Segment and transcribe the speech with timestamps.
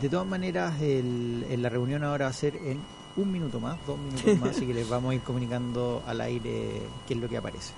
[0.00, 2.80] De todas maneras, el, la reunión ahora va a ser en
[3.16, 6.82] un minuto más, dos minutos más, así que les vamos a ir comunicando al aire
[7.06, 7.72] qué es lo que aparece.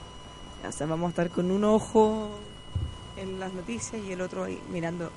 [0.63, 2.31] O vamos a estar con un ojo
[3.17, 5.11] en las noticias y el otro ahí mirando.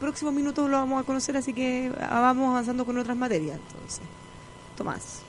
[0.00, 3.58] Próximos minutos lo vamos a conocer, así que vamos avanzando con otras materias.
[3.68, 4.00] Entonces,
[4.76, 5.22] Tomás.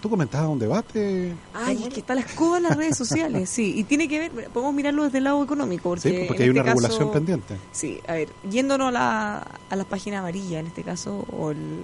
[0.00, 1.32] Tú comentabas un debate.
[1.52, 3.74] Ay, es que está la escoba en las redes sociales, sí.
[3.76, 5.88] Y tiene que ver, podemos mirarlo desde el lado económico.
[5.88, 7.56] Porque, sí, porque hay este una regulación pendiente.
[7.72, 11.82] Sí, a ver, yéndonos a la, a la página amarilla en este caso, o el,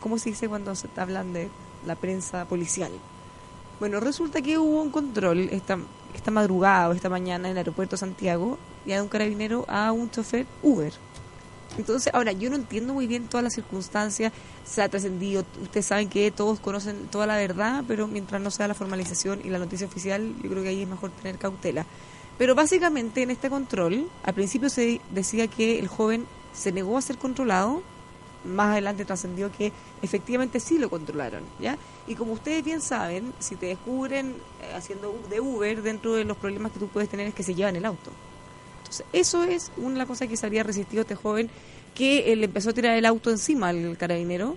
[0.00, 1.48] ¿cómo se dice cuando se hablan de
[1.84, 2.92] la prensa policial?
[3.80, 5.78] Bueno, resulta que hubo un control esta,
[6.14, 8.56] esta madrugada o esta mañana en el aeropuerto de Santiago,
[8.86, 10.92] ya de un carabinero a un chofer Uber.
[11.78, 14.32] Entonces, ahora, yo no entiendo muy bien todas las circunstancias,
[14.64, 18.68] se ha trascendido, ustedes saben que todos conocen toda la verdad, pero mientras no sea
[18.68, 21.86] la formalización y la noticia oficial, yo creo que ahí es mejor tener cautela.
[22.38, 27.02] Pero básicamente en este control, al principio se decía que el joven se negó a
[27.02, 27.82] ser controlado,
[28.44, 31.78] más adelante trascendió que efectivamente sí lo controlaron, ¿ya?
[32.06, 36.36] Y como ustedes bien saben, si te descubren eh, haciendo de Uber, dentro de los
[36.36, 38.10] problemas que tú puedes tener es que se llevan el auto.
[39.12, 41.50] Eso es una cosa que se había resistido este joven
[41.94, 44.56] que le empezó a tirar el auto encima al carabinero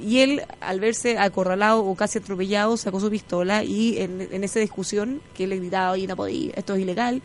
[0.00, 5.22] y él, al verse acorralado o casi atropellado, sacó su pistola y en, esa discusión
[5.34, 7.22] que él le gritaba, oye, no podía, esto es ilegal,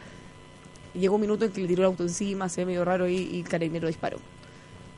[0.93, 3.17] llegó un minuto en que le tiró el auto encima, se ve medio raro y,
[3.17, 4.17] y el carabinero disparó.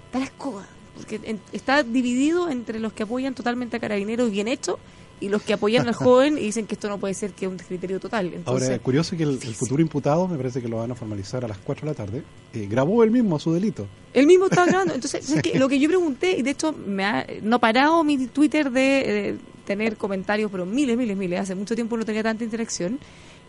[0.05, 4.77] Está la escoba, porque está dividido entre los que apoyan totalmente a carabineros bien hecho
[5.23, 7.57] y los que apoyan al joven y dicen que esto no puede ser que un
[7.57, 8.25] criterio total.
[8.25, 11.45] Entonces, Ahora, es curioso que el, futuro imputado, me parece que lo van a formalizar
[11.45, 12.23] a las 4 de la tarde,
[12.53, 13.87] eh, grabó él mismo su delito.
[14.13, 14.93] Él mismo estaba grabando.
[14.93, 19.37] Entonces, lo que yo pregunté, y de hecho me ha no parado mi Twitter de,
[19.65, 22.99] tener comentarios, pero miles, miles, miles, hace mucho tiempo no tenía tanta interacción,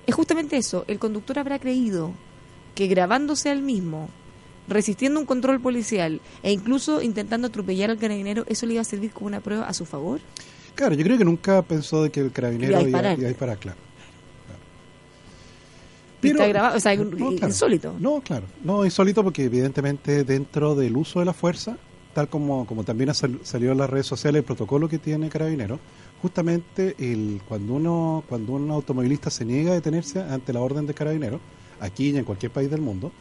[0.07, 2.13] es justamente eso, el conductor habrá creído
[2.77, 4.09] que grabándose al mismo,
[4.69, 9.11] resistiendo un control policial e incluso intentando atropellar al carabinero, eso le iba a servir
[9.11, 10.21] como una prueba a su favor.
[10.75, 13.79] Claro, yo creo que nunca pensó de que el carabinero iba, a disparar, claro.
[16.21, 17.97] Pero, está grabado, o sea, insólito.
[18.01, 21.77] No, claro, no insólito porque evidentemente dentro del uso de la fuerza,
[22.15, 25.79] tal como, como también ha salido en las redes sociales el protocolo que tiene Carabinero,
[26.23, 30.95] justamente el, cuando uno cuando un automovilista se niega a detenerse ante la orden de
[30.95, 31.41] Carabinero,
[31.81, 33.13] aquí y en cualquier país del mundo,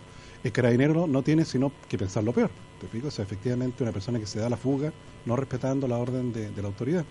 [0.44, 2.52] el Carabinero no, tiene sino que pensar lo peor.
[2.80, 3.08] ¿Te explico?
[3.08, 4.94] O sea, efectivamente una persona que se da la fuga
[5.26, 7.06] no respetando la orden de, de la autoridad.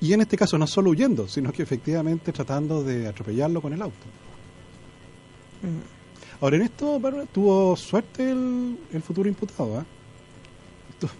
[0.00, 3.82] Y en este caso no solo huyendo, sino que efectivamente tratando de atropellarlo con el
[3.82, 4.06] auto.
[5.62, 6.42] Mm.
[6.42, 6.98] Ahora, en esto
[7.32, 9.80] tuvo suerte el, el futuro imputado.
[9.80, 9.84] ¿eh?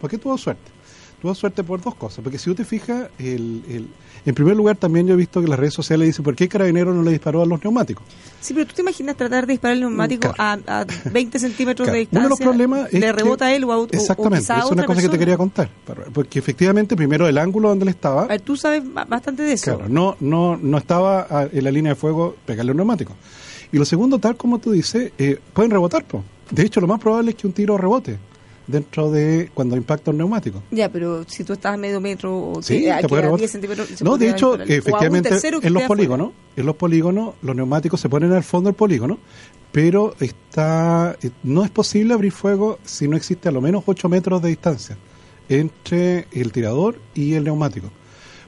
[0.00, 0.70] ¿Por qué tuvo suerte?
[1.20, 2.22] Tuvo suerte por dos cosas.
[2.22, 3.88] Porque si tú te fijas, el, el,
[4.24, 6.50] en primer lugar también yo he visto que las redes sociales dicen ¿por qué el
[6.50, 8.04] carabinero no le disparó a los neumáticos?
[8.40, 11.98] Sí, pero tú te imaginas tratar de disparar el neumático a, a, 20 centímetros de
[11.98, 12.26] distancia.
[12.26, 13.98] Uno de los problemas le rebota a él o a otro.
[13.98, 15.70] Exactamente, es una cosa que te quería contar.
[16.12, 18.22] Porque efectivamente, primero el ángulo donde él estaba.
[18.22, 19.76] A ver, tú sabes bastante de eso.
[19.76, 23.14] Claro, no, no, no estaba en la línea de fuego pegarle un neumático.
[23.72, 26.04] Y lo segundo, tal como tú dices, eh, pueden rebotar.
[26.04, 26.24] Po.
[26.50, 28.18] De hecho, lo más probable es que un tiro rebote
[28.70, 30.62] dentro de cuando impacta un neumático.
[30.70, 34.02] Ya, pero si tú estás a medio metro o sí, te, a 10 centímetros...
[34.02, 35.30] No, de hecho, efectivamente,
[35.62, 39.18] en los polígonos, en los polígonos, los neumáticos se ponen al fondo del polígono,
[39.72, 44.42] pero está no es posible abrir fuego si no existe a lo menos 8 metros
[44.42, 44.96] de distancia
[45.48, 47.90] entre el tirador y el neumático,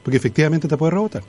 [0.03, 1.23] porque efectivamente te puede rebotar.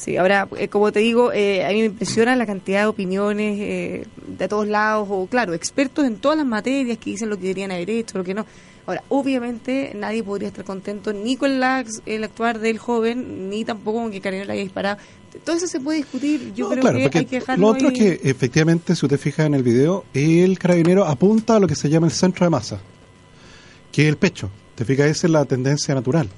[0.00, 3.58] Sí, ahora, eh, como te digo, eh, a mí me impresiona la cantidad de opiniones
[3.60, 7.42] eh, de todos lados, o claro, expertos en todas las materias que dicen lo que
[7.42, 8.46] deberían haber hecho, lo que no.
[8.86, 14.00] Ahora, obviamente nadie podría estar contento ni con la, el actuar del joven, ni tampoco
[14.00, 14.96] con que Carabinero le haya disparado.
[15.44, 18.20] Todo eso se puede discutir, yo creo que hay que dejarlo Lo otro es que,
[18.24, 22.06] efectivamente, si usted fija en el video, el carabinero apunta a lo que se llama
[22.06, 22.80] el centro de masa,
[23.92, 24.48] que es el pecho.
[24.76, 26.30] Te fijas, esa es la tendencia natural.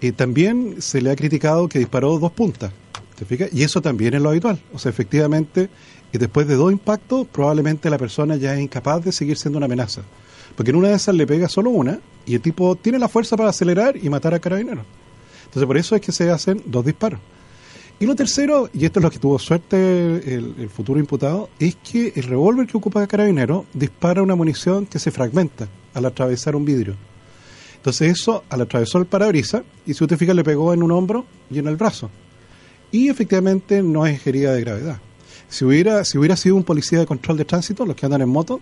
[0.00, 2.72] Y también se le ha criticado que disparó dos puntas.
[3.52, 4.60] Y eso también es lo habitual.
[4.72, 5.68] O sea, efectivamente,
[6.12, 9.66] y después de dos impactos, probablemente la persona ya es incapaz de seguir siendo una
[9.66, 10.02] amenaza.
[10.56, 13.36] Porque en una de esas le pega solo una y el tipo tiene la fuerza
[13.36, 14.84] para acelerar y matar a carabinero.
[15.44, 17.20] Entonces, por eso es que se hacen dos disparos.
[18.00, 21.76] Y lo tercero, y esto es lo que tuvo suerte el, el futuro imputado, es
[21.76, 26.64] que el revólver que ocupa Carabinero dispara una munición que se fragmenta al atravesar un
[26.64, 26.94] vidrio.
[27.76, 31.24] Entonces eso, al atravesar el parabrisas, y si usted fija, le pegó en un hombro
[31.50, 32.10] y en el brazo.
[32.90, 34.98] Y efectivamente no es herida de gravedad.
[35.48, 38.28] Si hubiera, si hubiera sido un policía de control de tránsito, los que andan en
[38.28, 38.60] moto,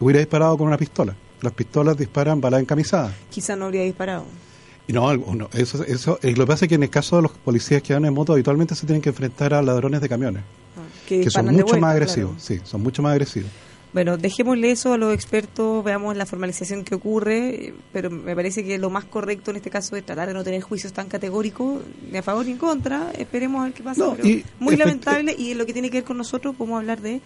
[0.00, 1.14] hubiera disparado con una pistola.
[1.42, 3.12] Las pistolas disparan balas encamisadas.
[3.30, 4.24] Quizá no habría disparado.
[4.88, 7.22] Y no, no, eso, eso, eh, lo que pasa es que en el caso de
[7.22, 10.42] los policías que andan en moto, habitualmente se tienen que enfrentar a ladrones de camiones,
[10.76, 12.32] Ah, Que, que son mucho más agresivos.
[12.44, 12.60] claro.
[12.62, 13.50] Sí, son mucho más agresivos.
[13.96, 18.76] Bueno, dejémosle eso a los expertos, veamos la formalización que ocurre, pero me parece que
[18.76, 21.80] lo más correcto en este caso es tratar de no tener juicios tan categóricos,
[22.12, 23.10] ni a favor ni en contra.
[23.18, 24.04] Esperemos a ver qué pasa.
[24.04, 26.78] No, pero y muy lamentable y en lo que tiene que ver con nosotros, podemos
[26.78, 27.22] hablar de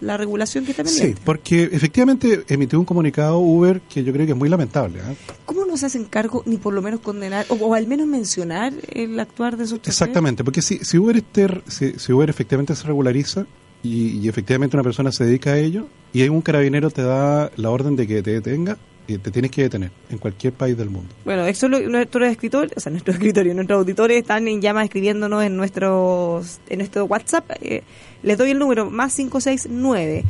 [0.00, 1.22] la regulación que está Sí, pendiente.
[1.24, 5.00] porque efectivamente emitió un comunicado Uber que yo creo que es muy lamentable.
[5.00, 5.16] ¿eh?
[5.44, 8.72] ¿Cómo no se hacen cargo ni por lo menos condenar o, o al menos mencionar
[8.92, 9.88] el actuar de sus choferes?
[10.00, 13.44] Exactamente, porque si, si, Uber este- si, si Uber efectivamente se regulariza
[13.82, 17.70] y, y efectivamente una persona se dedica a ello y un carabinero te da la
[17.70, 18.76] orden de que te detenga,
[19.06, 21.14] y te tienes que detener en cualquier país del mundo.
[21.24, 25.44] Bueno, eso lo, nuestros escritores, o sea, nuestros escritorios, nuestros auditores están en llama escribiéndonos
[25.44, 27.50] en nuestros en nuestro WhatsApp.
[27.60, 27.82] Eh,
[28.22, 30.24] les doy el número más 569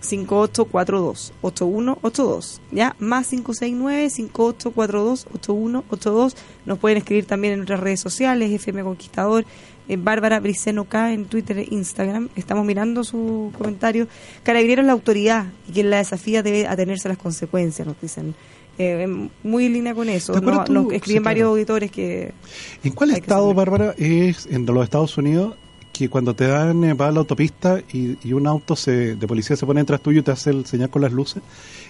[0.00, 2.96] 5842 8182, ¿ya?
[2.98, 6.36] Más 569 5842 8182.
[6.64, 9.44] Nos pueden escribir también en nuestras redes sociales, FM Conquistador,
[9.88, 12.28] eh, Bárbara Briceno K en Twitter e Instagram.
[12.36, 14.08] Estamos mirando su comentario.
[14.42, 18.34] Carabineros es la autoridad y quien la desafía debe atenerse a las consecuencias, nos dicen.
[18.78, 20.32] Eh, muy en línea con eso.
[20.34, 20.72] ¿Te acuerdas No- tú?
[20.74, 21.50] nos escriben Sí, varios claro.
[21.52, 22.32] auditores que...
[22.84, 23.54] ¿En cuál estado.
[23.54, 25.54] Bárbara, es en los Estados Unidos
[25.94, 29.26] que cuando te dan, eh, va a la autopista y, y un auto se, de
[29.26, 31.42] policía se pone detrás tuyo y te hace el señal con las luces,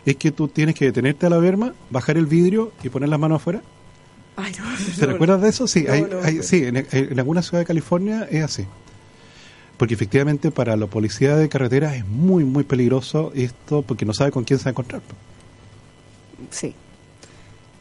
[0.04, 3.18] es que tú tienes que detenerte a la verma, bajar el vidrio y poner las
[3.18, 3.62] manos afuera?
[4.36, 5.66] Ay, no, ¿Te no, recuerdas de eso?
[5.66, 6.42] Sí, No, hay- no, hay- no.
[6.42, 8.64] sí en, en alguna ciudad de California es así.
[9.78, 14.30] Porque efectivamente para la policía de carretera es muy, muy peligroso esto porque no sabe
[14.30, 15.02] con quién se va a encontrar.
[16.50, 16.74] Sí.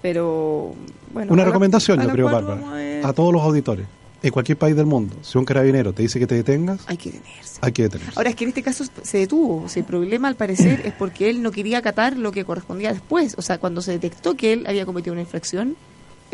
[0.02, 0.75] Pero,
[1.13, 1.34] bueno...
[1.34, 2.62] Una la- recomendación, yo creo, Bárbara,
[3.07, 3.88] a todos los auditores,
[4.22, 7.12] en cualquier país del mundo, si un carabinero te dice que te detengas, Hay que
[7.12, 7.60] detenerse.
[7.62, 8.13] hay que detenerse.
[8.16, 9.63] Ahora es que en este caso se detuvo.
[9.63, 12.92] O sea, el problema al parecer es porque él no quería acatar lo que correspondía
[12.92, 13.36] después.
[13.38, 15.75] O sea, cuando se detectó que él había cometido una infracción,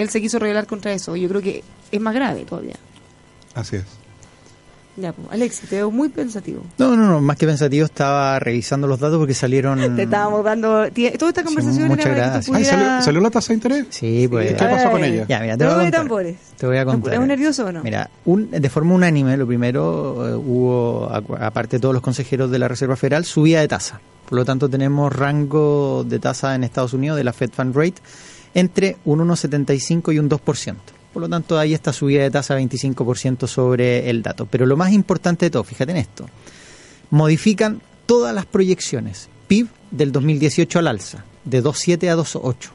[0.02, 1.16] él se quiso rebelar contra eso.
[1.16, 2.76] Yo creo que es más grave todavía.
[3.56, 3.84] Así es.
[4.98, 6.64] Ya, pues, Alexi, te veo muy pensativo.
[6.78, 9.80] No, no, no, más que pensativo estaba revisando los datos porque salieron...
[9.96, 10.86] Te estábamos dando...
[11.18, 12.46] Toda esta Sí, conversación muchas era para que gracias.
[12.46, 12.66] tú Ay.
[12.66, 13.86] ¿salió, salió la tasa de interés?
[13.90, 14.50] Sí, pues...
[14.54, 15.26] ¿Qué pasó con ella?
[15.30, 15.92] Ya, mira, te voy a contar.
[16.02, 16.36] tambores.
[16.58, 17.14] Te voy a contar.
[17.14, 17.82] ¿Es un nervioso o no?
[17.84, 22.60] Mira, un- de forma unánime, lo primero, eh, hubo, aparte de todos los consejeros de
[22.60, 24.02] la Reserva Federal, subida de tasa.
[24.28, 27.96] Por lo tanto, tenemos rango de tasa en Estados Unidos de la Fed Fund Rate
[28.54, 30.76] entre un 1,75 y un 2%.
[31.14, 34.46] Por lo tanto, hay esta subida de tasa 25% sobre el dato.
[34.46, 36.26] Pero lo más importante de todo, fíjate en esto,
[37.10, 39.30] modifican todas las proyecciones.
[39.48, 42.70] PIB del 2018 al alza, de 2,7 a 2,8.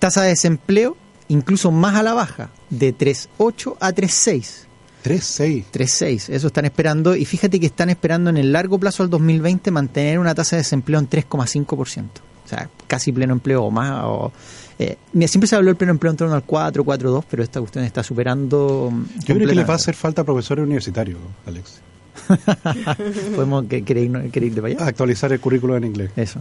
[0.00, 0.96] Tasa de desempleo
[1.28, 4.66] incluso más a la baja, de 3,8 a 3,6.
[5.04, 5.64] 3,6.
[5.72, 7.16] 3,6, eso están esperando.
[7.16, 10.62] Y fíjate que están esperando en el largo plazo al 2020 mantener una tasa de
[10.62, 12.08] desempleo en 3,5%.
[12.52, 14.02] O sea, casi pleno empleo o más.
[14.04, 14.30] O,
[14.78, 17.60] eh, mira, siempre se habló del pleno empleo en torno al 4, 4,2, pero esta
[17.60, 18.92] cuestión está superando.
[19.24, 21.80] Yo creo que les va a hacer falta profesores universitarios, Alex.
[23.34, 24.86] Podemos que- querer, querer ir de para allá.
[24.86, 26.10] Actualizar el currículo en inglés.
[26.16, 26.40] Eso.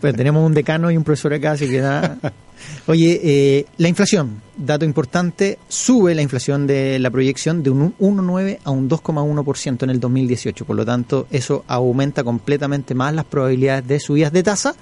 [0.00, 2.18] Pues tenemos un decano y un profesor acá, así que nada.
[2.86, 8.58] Oye, eh, la inflación, dato importante, sube la inflación de la proyección de un 1,9
[8.64, 10.64] a un 2,1% en el 2018.
[10.64, 14.74] Por lo tanto, eso aumenta completamente más las probabilidades de subidas de tasa.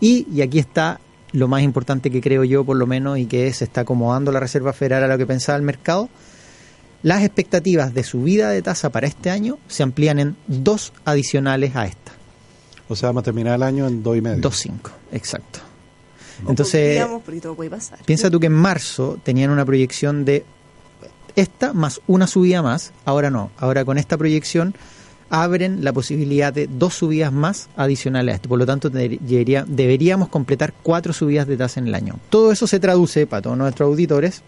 [0.00, 1.00] Y, y aquí está
[1.32, 4.40] lo más importante que creo yo, por lo menos, y que se está acomodando la
[4.40, 6.08] Reserva Federal a lo que pensaba el mercado.
[7.02, 11.86] Las expectativas de subida de tasa para este año se amplían en dos adicionales a
[11.86, 12.12] esta.
[12.88, 14.40] O sea, vamos a terminar el año en 2,5.
[14.40, 14.72] 2.5,
[15.12, 15.60] exacto.
[16.44, 17.98] O Entonces, podríamos, porque todo puede pasar.
[18.04, 20.44] piensa tú que en marzo tenían una proyección de
[21.36, 24.74] esta más una subida más, ahora no, ahora con esta proyección
[25.30, 28.48] abren la posibilidad de dos subidas más adicionales a esto.
[28.48, 32.18] Por lo tanto, debería- deberíamos completar cuatro subidas de tasa en el año.
[32.30, 34.42] Todo eso se traduce para todos nuestros auditores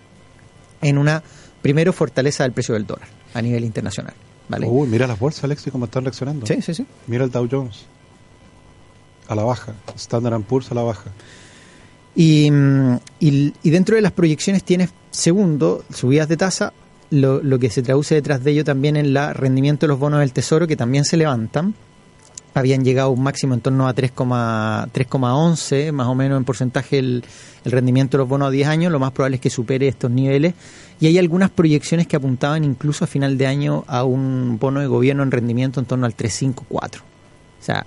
[0.83, 1.23] en una,
[1.63, 4.15] primero, fortaleza del precio del dólar a nivel internacional.
[4.49, 4.67] ¿vale?
[4.67, 6.47] Uy, mira las bolsas, Alex, cómo están reaccionando.
[6.47, 6.87] Sí, sí, sí.
[7.07, 7.85] Mira el Dow Jones.
[9.29, 9.75] A la baja.
[9.97, 11.11] Standard Poor's a la baja.
[12.17, 16.73] Y, mm, y- y dentro de las proyecciones tienes, segundo, subidas de tasa,
[17.11, 20.33] lo, que se traduce detrás de ello también en el rendimiento de los bonos del
[20.33, 21.75] tesoro, que también se levantan.
[22.55, 27.25] habían llegado a un máximo en torno a 3,11, más o menos en porcentaje el,
[27.65, 30.11] el rendimiento de los bonos a 10 años, lo más probable es que supere estos
[30.11, 30.55] niveles.
[31.01, 34.87] Y hay algunas proyecciones que apuntaban incluso a final de año a un bono de
[34.87, 37.03] gobierno en rendimiento en torno al 354.
[37.03, 37.87] O sea,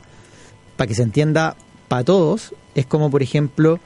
[0.76, 1.56] para que se entienda
[1.88, 3.80] para todos, es como por ejemplo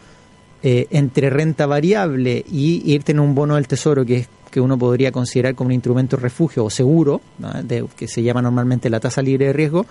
[0.63, 4.77] eh, entre renta variable y irte en un bono del tesoro que es que uno
[4.77, 7.21] podría considerar como un instrumento refugio o seguro,
[7.63, 9.85] de, que se llama normalmente la tasa libre de riesgo,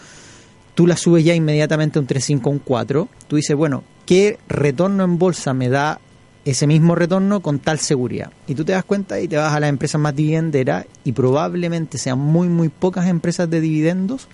[0.75, 5.05] tú la subes ya inmediatamente a un 3,5 un 4, tú dices, bueno, ¿qué retorno
[5.05, 6.01] en bolsa me da
[6.45, 8.31] ese mismo retorno con tal seguridad?
[8.47, 11.99] Y tú te das cuenta y te vas a las empresas más dividenderas y probablemente
[11.99, 14.29] sean muy, muy pocas empresas de dividendos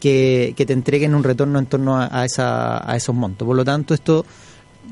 [0.00, 3.46] que, te entreguen un retorno en torno a, esa, a esos montos.
[3.46, 4.24] Por lo tanto, esto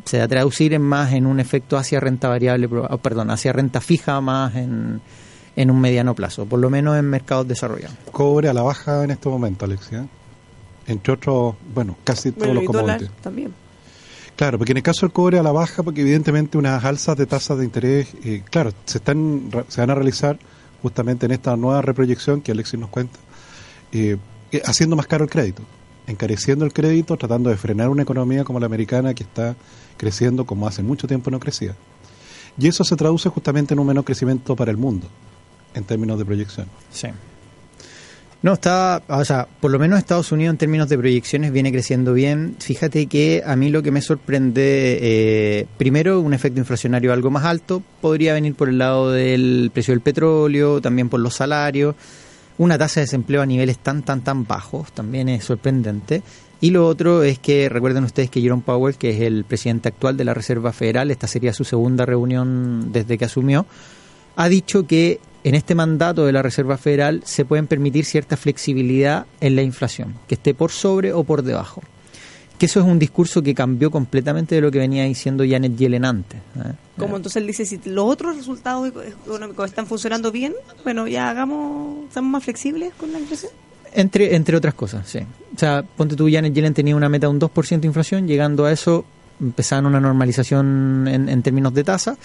[0.04, 2.68] se va a traducir en más en un efecto hacia renta variable,
[3.02, 5.00] perdón, hacia renta fija más en,
[5.56, 7.96] en un mediano plazo, por lo menos en mercados desarrollados.
[8.12, 10.06] Cobre a la baja en este momento, Alexia.
[10.86, 13.10] Entre otros, bueno, casi todos los commodities.
[13.20, 13.52] también.
[14.36, 17.26] Claro, porque en el caso del cobre a la baja, porque evidentemente unas alzas de
[17.26, 20.38] tasas de interés, eh, claro, se están se van a realizar
[20.80, 23.18] justamente en esta nueva reproyección que Alexis nos cuenta,
[23.90, 24.16] eh,
[24.52, 25.64] eh, haciendo más caro el crédito,
[26.08, 29.54] encareciendo el crédito, tratando de frenar una economía como la americana que está
[29.96, 31.76] creciendo como hace mucho tiempo no crecía.
[32.58, 35.06] Y eso se traduce justamente en un menor crecimiento para el mundo,
[35.74, 36.66] en términos de proyección.
[36.90, 37.08] Sí.
[38.40, 42.14] No, está, o sea, por lo menos Estados Unidos en términos de proyecciones viene creciendo
[42.14, 42.54] bien.
[42.60, 47.44] Fíjate que a mí lo que me sorprende, eh, primero, un efecto inflacionario algo más
[47.44, 51.96] alto, podría venir por el lado del precio del petróleo, también por los salarios.
[52.58, 56.22] Una tasa de desempleo a niveles tan, tan, tan bajos también es sorprendente.
[56.60, 60.16] Y lo otro es que recuerden ustedes que Jerome Powell, que es el presidente actual
[60.16, 63.64] de la Reserva Federal, esta sería su segunda reunión desde que asumió,
[64.34, 69.26] ha dicho que en este mandato de la Reserva Federal se pueden permitir cierta flexibilidad
[69.40, 71.82] en la inflación, que esté por sobre o por debajo.
[72.58, 76.04] Que eso es un discurso que cambió completamente de lo que venía diciendo Janet Yellen
[76.04, 76.40] antes.
[76.56, 76.72] ¿eh?
[76.96, 82.12] Como entonces él dice, si los otros resultados económicos están funcionando bien, bueno, ya hagamos,
[82.12, 83.52] seamos más flexibles con la inflación.
[83.94, 85.20] Entre, entre otras cosas, sí.
[85.54, 88.64] O sea, ponte tú, Janet Yellen tenía una meta de un 2% de inflación, llegando
[88.64, 89.04] a eso
[89.40, 92.16] empezaban una normalización en, en términos de tasa,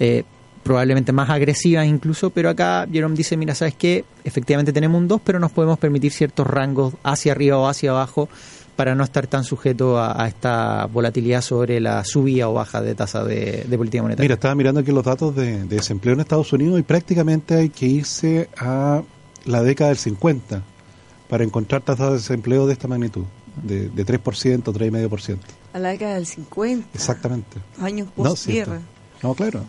[0.00, 0.24] eh,
[0.62, 4.04] probablemente más agresiva incluso, pero acá Jerome dice, mira, ¿sabes qué?
[4.24, 8.28] Efectivamente tenemos un 2, pero nos podemos permitir ciertos rangos hacia arriba o hacia abajo
[8.76, 13.24] para no estar tan sujeto a, esta volatilidad sobre la subida o baja de tasa
[13.24, 14.24] de, política monetaria.
[14.24, 17.68] Mira, estaba mirando aquí los datos de, de desempleo en Estados Unidos y prácticamente hay
[17.68, 19.02] que irse a
[19.44, 20.62] la década del 50
[21.28, 23.24] para encontrar tasas de desempleo de esta magnitud,
[23.62, 24.22] de, de 3%,
[24.62, 25.38] 3,5%.
[25.72, 26.88] A la década del 50.
[26.94, 27.58] Exactamente.
[27.80, 28.82] Años post no,
[29.22, 29.64] No, claro.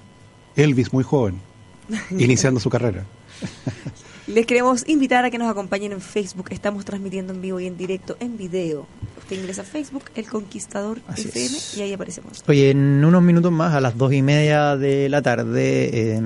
[0.56, 1.40] Elvis muy joven,
[2.12, 3.06] iniciando su carrera.
[4.25, 6.48] Les queremos invitar a que nos acompañen en Facebook.
[6.51, 8.88] Estamos transmitiendo en vivo y en directo, en video.
[9.18, 12.42] Usted ingresa a Facebook, El Conquistador FM, y ahí aparecemos.
[12.48, 16.22] Oye, en unos minutos más, a las dos y media de la tarde,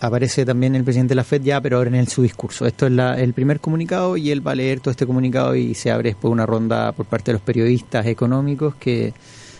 [0.00, 2.66] aparece también el presidente de la FED ya, pero ahora en el, su discurso.
[2.66, 5.90] Esto es el primer comunicado y él va a leer todo este comunicado y se
[5.90, 9.12] abre después una ronda por parte de los periodistas económicos que,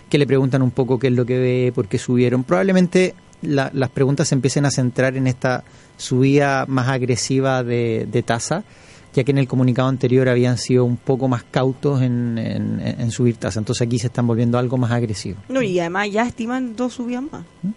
[0.09, 2.45] que le preguntan un poco qué es lo que ve, por qué subieron.
[2.45, 5.65] Probablemente las preguntas se empiecen a centrar en esta
[5.97, 8.65] subida más agresiva de, tasa,
[9.15, 13.59] ya que en el comunicado anterior habían sido un poco más cautos en, subir tasa.
[13.59, 15.43] Entonces aquí se están volviendo algo más agresivos.
[15.49, 17.45] No, y además ya estiman dos subidas más.
[17.63, 17.69] ¿Mm?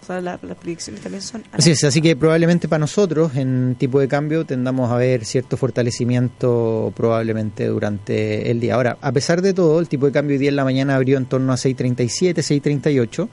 [0.00, 1.44] O sea, las predicciones también son...
[1.52, 5.58] Así es, así que probablemente para nosotros en tipo de cambio tendamos a ver cierto
[5.58, 8.76] fortalecimiento probablemente durante el día.
[8.76, 11.18] Ahora, a pesar de todo, el tipo de cambio hoy día en la mañana abrió
[11.18, 13.28] en torno a 6.37, 6.38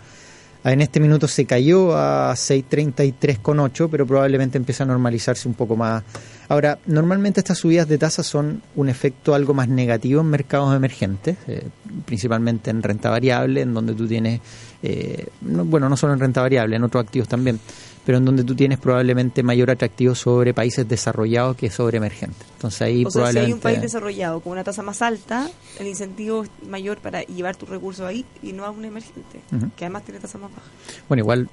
[0.72, 6.04] en este minuto se cayó a 6.33,8, pero probablemente empieza a normalizarse un poco más.
[6.50, 11.38] Ahora, normalmente estas subidas de tasas son un efecto algo más negativo en mercados emergentes,
[11.48, 11.68] eh,
[12.06, 14.42] principalmente en renta variable, en donde tú tienes,
[14.82, 17.60] eh, bueno, no solo en renta variable, en otros activos también,
[18.06, 22.46] pero en donde tú tienes probablemente mayor atractivo sobre países desarrollados que sobre emergentes.
[22.54, 25.88] Entonces ahí o sea, si hay un país desarrollado con una tasa más alta, el
[25.88, 29.42] incentivo es mayor para llevar tus recursos ahí y no a un emergente,
[29.76, 30.68] que además tiene tasa más baja.
[31.08, 31.50] Bueno, igual,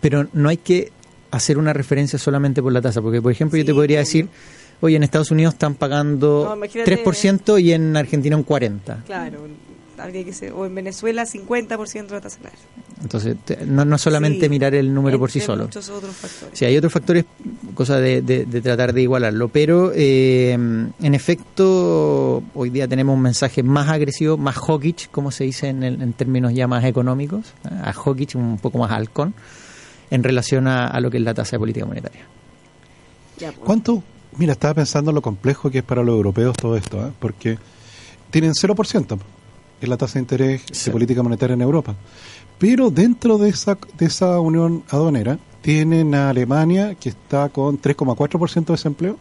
[0.00, 0.90] pero no hay que
[1.30, 4.28] hacer una referencia solamente por la tasa, porque por ejemplo yo te podría decir,
[4.80, 9.04] oye, en Estados Unidos están pagando 3% y en Argentina un 40%.
[9.04, 9.46] Claro,
[10.54, 12.38] o en Venezuela 50% de tasa
[13.02, 15.64] Entonces, no, no solamente mirar el número por sí solo.
[15.64, 16.58] muchos otros factores.
[16.58, 17.24] Sí, hay otros factores,
[17.74, 23.62] cosa de, de, tratar de igualarlo, pero eh, en efecto, hoy día tenemos un mensaje
[23.62, 27.74] más agresivo, más hawkish, como se dice en, en términos ya más económicos, ¿eh?
[27.82, 29.34] a hawkish un poco más halcón,
[30.10, 32.22] en relación a, lo que es la tasa de política monetaria.
[33.38, 33.54] Pues.
[33.58, 34.02] ¿Cuánto?
[34.36, 37.12] Mira, estaba pensando en lo complejo que es para los europeos todo esto, ¿eh?
[37.18, 37.58] porque
[38.30, 39.18] tienen 0%
[39.80, 41.94] es la tasa de interés de política monetaria en Europa.
[42.58, 48.66] Pero dentro de esa, de esa unión aduanera tienen a Alemania que está con 3,4%
[48.66, 49.18] de desempleo.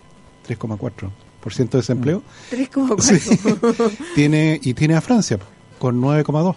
[0.48, 2.24] 3,4% de desempleo.
[2.52, 3.92] 3,4%.
[4.16, 5.40] tiene, y tiene a Francia
[5.78, 6.56] con 9,2%.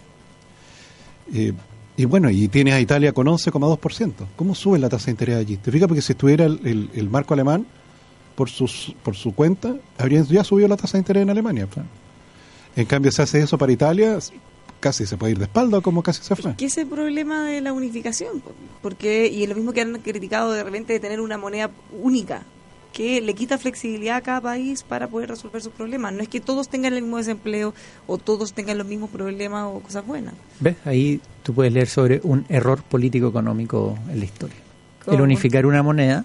[1.35, 1.53] Eh,
[1.97, 4.13] y bueno, y tiene a Italia con 11,2%.
[4.35, 5.57] ¿Cómo sube la tasa de interés allí?
[5.59, 5.89] ¿Te fijas?
[5.89, 7.67] Porque si estuviera el, el, marco alemán
[8.35, 11.69] por, sus, por su cuenta, habrían ya subido la tasa de interés en Alemania.
[12.77, 14.19] En cambio, se hace eso para Italia,
[14.81, 16.55] casi se puede ir de espalda como casi se fue.
[16.57, 18.43] ¿Qué es el problema de la unificación?
[18.83, 21.71] Porque, y es lo mismo que han criticado de repente de tener una moneda
[22.03, 22.43] única,
[22.93, 26.13] que le quita flexibilidad a cada país para poder resolver sus problemas.
[26.13, 27.75] No es que todos tengan el mismo desempleo
[28.07, 30.35] o todos tengan los mismos problemas o cosas buenas.
[30.61, 30.77] ¿Ves?
[30.85, 34.57] Ahí tú puedes leer sobre un error político-económico en la historia.
[35.07, 36.25] El unificar una moneda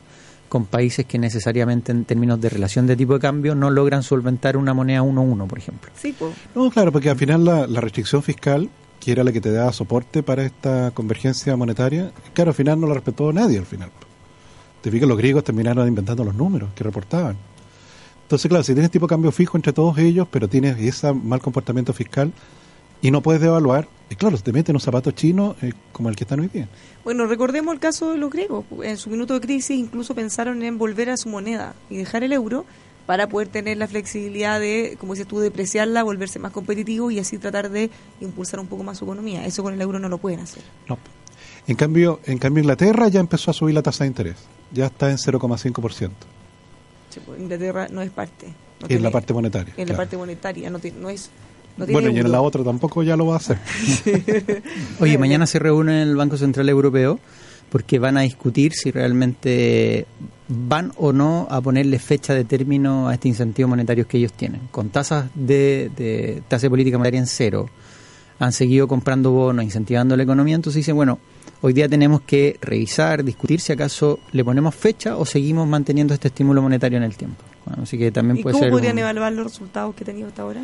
[0.49, 4.57] con países que necesariamente en términos de relación de tipo de cambio no logran solventar
[4.57, 5.91] una moneda 1-1, por ejemplo.
[5.95, 6.33] Sí, pues.
[6.55, 10.23] No, claro, porque al final la, restricción fiscal, que era la que te daba soporte
[10.23, 13.91] para esta convergencia monetaria, claro, al final no la respetó nadie al final.
[14.81, 17.35] Te fijas, los griegos terminaron inventando los números que reportaban.
[18.23, 21.39] Entonces, claro, si tienes tipo de cambio fijo entre todos ellos, pero tienes ese mal
[21.39, 22.33] comportamiento fiscal
[23.01, 26.23] y no puedes devaluar, y claro, te meten un zapato chino eh, como el que
[26.23, 26.67] están hoy día.
[27.03, 28.65] Bueno, recordemos el caso de los griegos.
[28.83, 32.31] En su minuto de crisis incluso pensaron en volver a su moneda y dejar el
[32.31, 32.65] euro
[33.05, 37.37] para poder tener la flexibilidad de, como dices tú, depreciarla, volverse más competitivo y así
[37.37, 37.89] tratar de
[38.19, 39.45] impulsar un poco más su economía.
[39.45, 40.63] Eso con el euro no lo pueden hacer.
[40.87, 40.97] No.
[41.67, 44.37] En cambio, en cambio Inglaterra ya empezó a subir la tasa de interés.
[44.71, 46.11] Ya está en 0,5%.
[47.09, 48.53] Sí, pues Inglaterra no es parte.
[48.87, 49.73] en la parte monetaria.
[49.77, 51.29] En la parte monetaria, no, no es
[51.77, 53.57] bueno, y en la otra tampoco ya lo va a hacer.
[54.99, 57.19] Oye, mañana se reúne el Banco Central Europeo
[57.69, 60.05] porque van a discutir si realmente
[60.47, 64.61] van o no a ponerle fecha de término a este incentivo monetario que ellos tienen.
[64.71, 67.69] Con tasas de, de tasa de política monetaria en cero,
[68.39, 71.19] han seguido comprando bonos, incentivando la economía, entonces dicen, bueno,
[71.61, 76.27] hoy día tenemos que revisar, discutir si acaso le ponemos fecha o seguimos manteniendo este
[76.29, 77.43] estímulo monetario en el tiempo.
[77.81, 80.61] así que también ¿Y puede cómo podrían evaluar los resultados que ha tenido hasta ahora?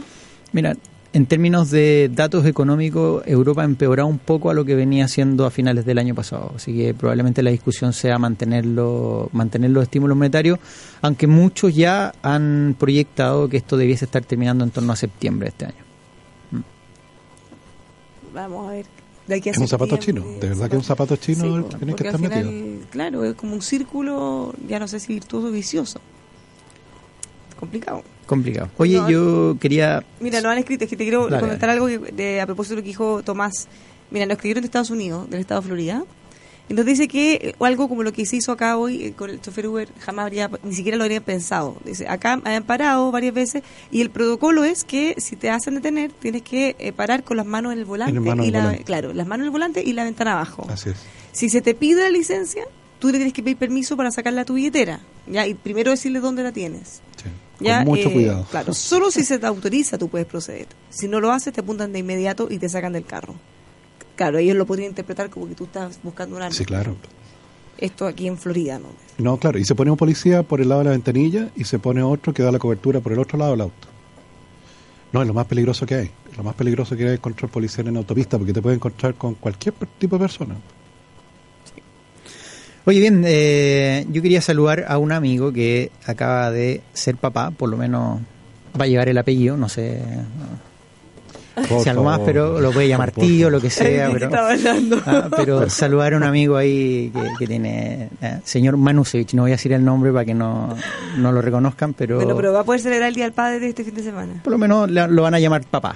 [0.51, 0.75] Mira,
[1.13, 5.45] en términos de datos económicos, Europa ha empeorado un poco a lo que venía haciendo
[5.45, 6.53] a finales del año pasado.
[6.55, 10.57] Así que probablemente la discusión sea mantenerlo, mantener los estímulos monetarios,
[11.03, 15.49] aunque muchos ya han proyectado que esto debiese estar terminando en torno a septiembre de
[15.49, 15.83] este año.
[16.51, 18.33] Mm.
[18.33, 18.85] Vamos a ver.
[19.27, 22.51] es un zapato chino, de verdad que es un zapato chino tiene que estar metido.
[22.89, 26.01] Claro, es como un círculo, ya no sé si virtuoso o vicioso.
[27.59, 28.03] Complicado.
[28.25, 28.69] Complicado.
[28.77, 30.03] Oye, yo quería...
[30.19, 32.83] Mira, lo han escrito, es que te quiero comentar algo de, a propósito de lo
[32.83, 33.67] que dijo Tomás.
[34.11, 36.03] Mira, lo escribieron de Estados Unidos, del estado de Florida.
[36.69, 39.41] Entonces dice que eh, algo como lo que se hizo acá hoy eh, con el
[39.41, 41.75] chofer Uber jamás habría, ni siquiera lo habría pensado.
[41.83, 46.11] Dice, acá han parado varias veces y el protocolo es que si te hacen detener
[46.13, 48.45] tienes que eh, parar con las manos en el volante.
[48.45, 50.65] y la, Claro, las manos en el volante y la ventana abajo.
[50.69, 50.97] Así es.
[51.33, 52.63] Si se te pide la licencia,
[52.99, 55.01] tú le tienes que pedir permiso para sacarla a tu billetera.
[55.27, 55.45] ¿ya?
[55.45, 57.01] Y primero decirle dónde la tienes.
[57.21, 57.29] Sí.
[57.57, 58.45] Con mucho eh, cuidado.
[58.49, 60.67] Claro, solo si se te autoriza tú puedes proceder.
[60.89, 63.35] Si no lo haces, te apuntan de inmediato y te sacan del carro.
[64.15, 66.55] Claro, ellos lo podrían interpretar como que tú estás buscando un arma.
[66.55, 66.95] Sí, claro.
[67.77, 68.89] Esto aquí en Florida, ¿no?
[69.17, 71.79] No, claro, y se pone un policía por el lado de la ventanilla y se
[71.79, 73.87] pone otro que da la cobertura por el otro lado del auto.
[75.11, 76.11] No, es lo más peligroso que hay.
[76.37, 79.35] Lo más peligroso que hay es control policial en autopista porque te puede encontrar con
[79.35, 80.55] cualquier tipo de persona.
[82.85, 87.69] Oye, bien, eh, yo quería saludar a un amigo que acaba de ser papá, por
[87.69, 88.19] lo menos
[88.79, 90.01] va a llevar el apellido, no sé
[91.81, 94.09] si algo más, pero lo puede llamar tío, lo que sea.
[94.11, 94.29] Pero,
[95.05, 99.55] ah, pero saludar a un amigo ahí que, tiene, eh, señor Manusevich, no voy a
[99.55, 100.75] decir el nombre para que no,
[101.17, 102.17] no lo reconozcan, pero...
[102.17, 104.41] Bueno, pero va a poder celebrar el Día del Padre de este fin de semana.
[104.43, 105.95] Por lo menos lo van a llamar papá.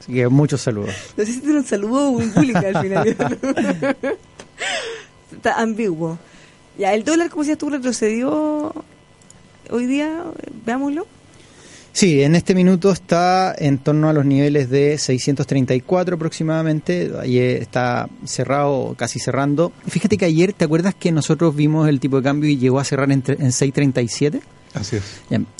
[0.00, 0.94] Así que muchos saludos.
[1.16, 3.16] No sé si te un saludo muy público al final.
[5.36, 6.18] está ambiguo.
[6.78, 8.72] Ya, el dólar, como decías tú, retrocedió
[9.70, 10.24] hoy día,
[10.64, 11.06] veámoslo.
[11.92, 17.12] Sí, en este minuto está en torno a los niveles de 634 aproximadamente.
[17.20, 19.72] Ayer está cerrado, casi cerrando.
[19.86, 22.84] Fíjate que ayer, ¿te acuerdas que nosotros vimos el tipo de cambio y llegó a
[22.84, 24.40] cerrar en, en 637?
[24.72, 25.02] Así es.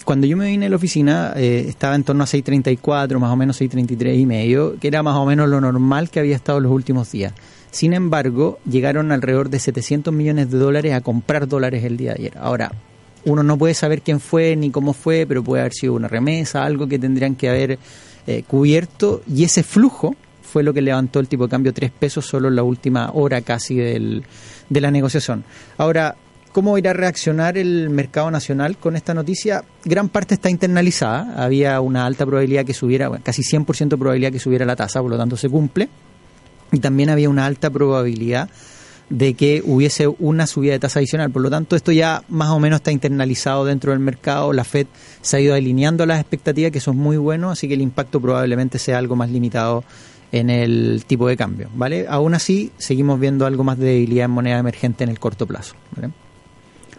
[0.05, 3.37] Cuando yo me vine a la oficina eh, estaba en torno a 634, más o
[3.37, 6.73] menos 633 y medio, que era más o menos lo normal que había estado los
[6.73, 7.35] últimos días.
[7.73, 12.21] Sin embargo, llegaron alrededor de 700 millones de dólares a comprar dólares el día de
[12.21, 12.39] ayer.
[12.39, 12.71] Ahora,
[13.25, 16.65] uno no puede saber quién fue ni cómo fue, pero puede haber sido una remesa,
[16.65, 17.79] algo que tendrían que haber
[18.27, 22.27] eh, cubierto, y ese flujo fue lo que levantó el tipo de cambio tres pesos
[22.27, 24.23] solo en la última hora casi del,
[24.69, 25.43] de la negociación.
[25.79, 26.15] Ahora,
[26.53, 29.65] ¿Cómo irá a reaccionar el mercado nacional con esta noticia?
[29.87, 31.43] Gran parte está internalizada.
[31.43, 35.11] Había una alta probabilidad que subiera, casi 100% de probabilidad que subiera la tasa, por
[35.11, 35.89] lo tanto se cumple.
[36.73, 38.49] Y también había una alta probabilidad
[39.11, 41.31] de que hubiese una subida de tasa adicional.
[41.31, 44.55] Por lo tanto, esto ya más o menos está internalizado dentro del mercado.
[44.55, 44.87] La Fed
[45.21, 48.79] se ha ido alineando las expectativas, que son muy buenos, así que el impacto probablemente
[48.79, 49.85] sea algo más limitado
[50.33, 51.69] en el tipo de cambio.
[51.75, 52.07] ¿vale?
[52.09, 55.75] Aún así, seguimos viendo algo más de debilidad en moneda emergente en el corto plazo.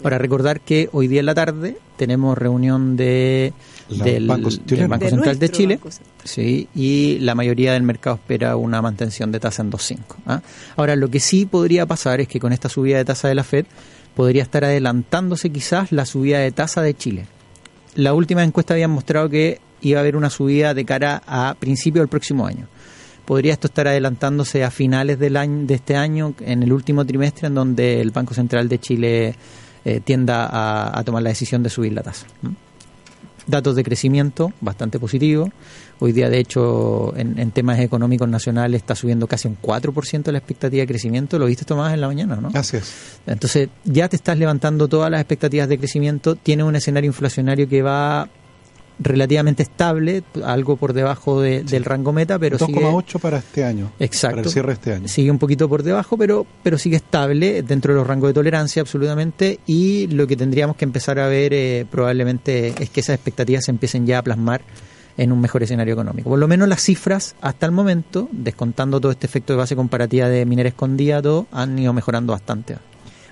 [0.04, 3.54] Ahora, recordar que hoy día en la tarde tenemos reunión de,
[3.90, 5.80] del, Banco del Central de Chile.
[6.24, 10.00] Sí, y la mayoría del mercado espera una mantención de tasa en 2.5.
[10.26, 10.42] ¿ah?
[10.76, 13.44] Ahora, lo que sí podría pasar es que con esta subida de tasa de la
[13.44, 13.66] Fed
[14.16, 17.28] podría estar adelantándose quizás la subida de tasa de Chile.
[17.96, 22.02] La última encuesta había mostrado que iba a haber una subida de cara a principio
[22.02, 22.68] del próximo año.
[23.26, 27.48] Podría esto estar adelantándose a finales del año, de este año, en el último trimestre,
[27.48, 29.36] en donde el Banco Central de Chile
[29.86, 32.26] eh, tienda a, a tomar la decisión de subir la tasa.
[33.48, 35.50] Datos de crecimiento bastante positivos.
[36.00, 40.38] Hoy día, de hecho, en, en temas económicos nacionales está subiendo casi un 4% la
[40.38, 41.40] expectativa de crecimiento.
[41.40, 42.50] Lo viste Tomás en la mañana, ¿no?
[42.54, 43.20] Así es.
[43.26, 46.36] Entonces, ya te estás levantando todas las expectativas de crecimiento.
[46.36, 48.30] Tiene un escenario inflacionario que va
[49.04, 53.92] relativamente estable, algo por debajo de- del rango meta, pero sigue, 2,8 para este año.
[54.00, 54.38] Exacto.
[54.38, 55.08] Para el cierre de este año.
[55.08, 58.82] sigue un poquito por debajo, pero, pero sigue estable dentro de los rangos de tolerancia
[58.82, 63.66] absolutamente y lo que tendríamos que empezar a ver eh, probablemente es que esas expectativas
[63.66, 64.62] se empiecen ya a plasmar
[65.16, 66.30] en un mejor escenario económico.
[66.30, 70.28] Por lo menos las cifras hasta el momento, descontando todo este efecto de base comparativa
[70.28, 72.78] de minera escondida, todo, han ido mejorando bastante.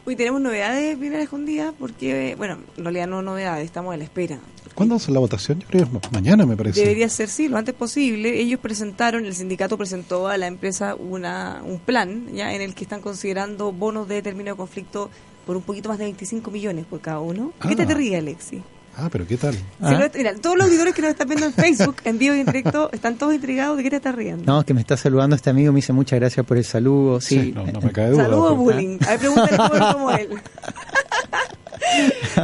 [0.05, 4.39] Hoy tenemos novedades primera escondida porque, bueno, en realidad no novedades, estamos a la espera.
[4.73, 5.59] ¿Cuándo hace la votación?
[5.59, 6.79] Yo creo que es mañana, me parece.
[6.81, 8.39] Debería ser sí, lo antes posible.
[8.39, 12.83] Ellos presentaron, el sindicato presentó a la empresa una, un plan ya en el que
[12.85, 15.09] están considerando bonos de término de conflicto
[15.45, 17.53] por un poquito más de 25 millones por cada uno.
[17.67, 17.87] ¿Qué te, Ah.
[17.87, 18.63] te ríe, Alexi?
[18.97, 19.53] Ah, pero ¿qué tal?
[19.55, 19.91] Si ¿Ah?
[19.97, 22.45] no- mira, todos los auditores que nos están viendo en Facebook, en vivo y en
[22.45, 24.43] directo, están todos intrigados de qué te estás riendo.
[24.45, 27.21] No, que me está saludando este amigo, me dice muchas gracias por el saludo.
[27.21, 28.23] Sí, Sí, no, no me cae duda.
[28.25, 28.97] Saludos, pero- bullying.
[29.05, 30.29] A ver, pregúntale cómo como él.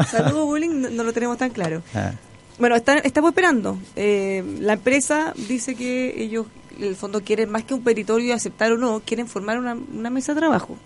[0.09, 1.81] Saludos, bullying, no, no lo tenemos tan claro.
[1.93, 2.11] Ah.
[2.59, 3.77] Bueno, está- estamos esperando.
[3.95, 8.71] Eh, la empresa dice que ellos, en el fondo, quieren más que un peritorio aceptar
[8.71, 10.77] o no, quieren formar una, una mesa de trabajo,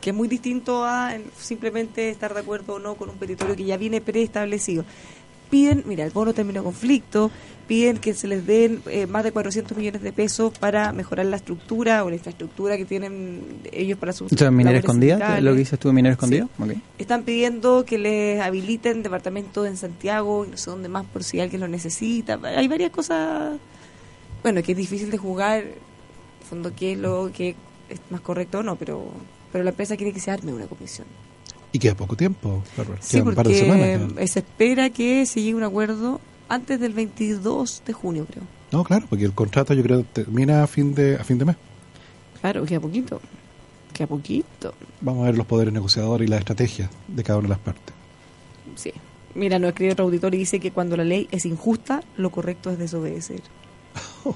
[0.00, 3.64] que es muy distinto a simplemente estar de acuerdo o no con un peritorio que
[3.64, 4.84] ya viene preestablecido.
[5.50, 7.30] Piden, mira, el bono terminó conflicto,
[7.66, 11.36] piden que se les den eh, más de 400 millones de pesos para mejorar la
[11.36, 15.40] estructura o la infraestructura que tienen ellos para sus ¿Esto es minera escondida?
[15.40, 16.48] ¿Lo que dices tú minera escondida?
[16.98, 21.40] Están pidiendo que les habiliten departamentos en Santiago y no sé dónde más por si
[21.40, 22.38] alguien lo necesita.
[22.42, 23.58] Hay varias cosas,
[24.42, 27.56] bueno, que es difícil de jugar, en el fondo que es lo que
[27.88, 29.12] es más correcto o no, pero
[29.52, 31.06] pero la empresa quiere que se arme una comisión.
[31.72, 32.62] Y queda poco tiempo.
[32.76, 33.00] Bárbara.
[33.02, 34.00] Sí, Quedan un par de semanas.
[34.08, 38.44] porque se espera que se llegue a un acuerdo antes del 22 de junio, creo.
[38.72, 41.56] No, claro, porque el contrato yo creo termina a fin de a fin de mes.
[42.40, 43.20] Claro, queda poquito.
[43.92, 44.74] Queda poquito.
[45.00, 47.94] Vamos a ver los poderes negociadores y las estrategias de cada una de las partes.
[48.76, 48.92] Sí.
[49.34, 52.70] Mira, nos escribe otro auditor y dice que cuando la ley es injusta, lo correcto
[52.70, 53.42] es desobedecer.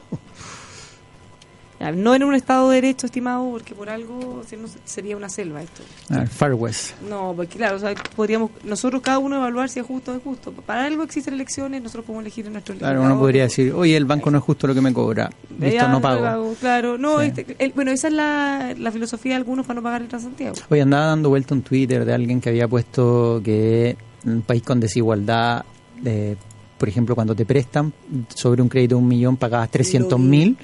[1.90, 5.62] No en un Estado de Derecho, estimado, porque por algo si no, sería una selva
[5.62, 5.82] esto.
[6.10, 6.92] Ah, Far West.
[7.08, 10.22] No, porque claro, o sea, podríamos nosotros cada uno evaluar si es justo o es
[10.22, 10.52] justo.
[10.52, 14.04] Para algo existen elecciones, nosotros podemos elegir en nuestro Claro, uno podría decir, oye, el
[14.04, 15.30] banco no es justo lo que me cobra.
[15.58, 16.54] Listo, no pago.
[16.60, 17.26] Claro, no, Sí.
[17.26, 20.54] este, el- bueno, esa es la, la filosofía de algunos para no pagar el Transantiago.
[20.70, 24.78] Hoy andaba dando vuelta un Twitter de alguien que había puesto que un país con
[24.78, 25.64] desigualdad,
[26.04, 26.36] eh,
[26.82, 27.92] por ejemplo, cuando te prestan
[28.34, 30.58] sobre un crédito de un millón pagabas 300 Lo vi, mil,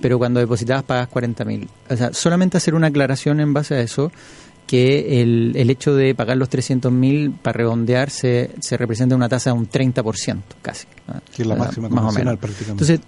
[0.00, 1.68] pero cuando depositabas pagas 40 mil.
[1.90, 4.12] O sea, solamente hacer una aclaración en base a eso,
[4.64, 9.28] que el, el hecho de pagar los 300 mil para redondear se, se representa una
[9.28, 10.86] tasa de un 30% casi.
[11.08, 11.14] ¿no?
[11.34, 12.38] Que es la O sea, máxima más o convencional menos.
[12.38, 12.84] prácticamente.
[12.84, 13.00] Entonces,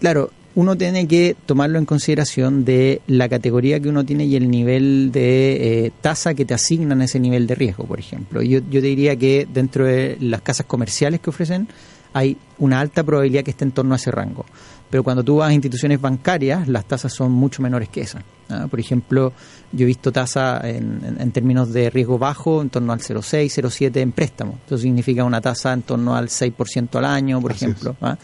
[0.00, 4.50] claro, uno tiene que tomarlo en consideración de la categoría que uno tiene y el
[4.50, 8.42] nivel de eh, tasa que te asignan a ese nivel de riesgo, por ejemplo.
[8.42, 11.68] Yo, yo te diría que dentro de las casas comerciales que ofrecen
[12.12, 14.44] hay una alta probabilidad que esté en torno a ese rango.
[14.90, 18.24] Pero cuando tú vas a instituciones bancarias, las tasas son mucho menores que esas.
[18.48, 18.66] ¿ah?
[18.68, 19.32] Por ejemplo,
[19.70, 23.44] yo he visto tasa en, en- en términos de riesgo bajo en torno al 0,6,
[23.62, 24.58] 0,7 en préstamo.
[24.66, 27.94] Eso significa una tasa en torno al 6% al año, por Así ejemplo.
[28.00, 28.18] ¿ah?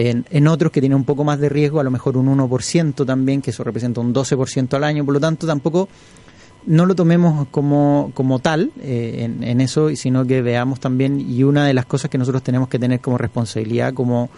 [0.00, 3.42] En, otros que tienen un poco más de riesgo, a lo mejor un 1% también,
[3.42, 5.04] que eso representa un 12% al año.
[5.04, 5.88] Por lo tanto, tampoco
[6.66, 11.42] no lo tomemos como, como tal eh, en, en eso, sino que veamos también, y
[11.42, 14.30] una de las cosas que nosotros tenemos que tener como responsabilidad como,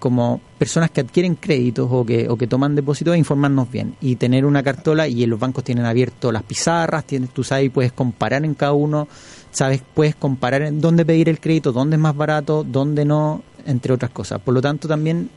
[0.00, 4.44] como personas que adquieren créditos o que, o que toman depósitos, informarnos bien y tener
[4.44, 8.54] una cartola y los bancos tienen abierto las pizarras, tienes, tú sabes, puedes comparar en
[8.54, 9.06] cada uno,
[9.52, 13.92] sabes, puedes comparar en dónde pedir el crédito, dónde es más barato, dónde no, entre
[13.92, 14.40] otras cosas.
[14.40, 15.30] Por lo tanto, también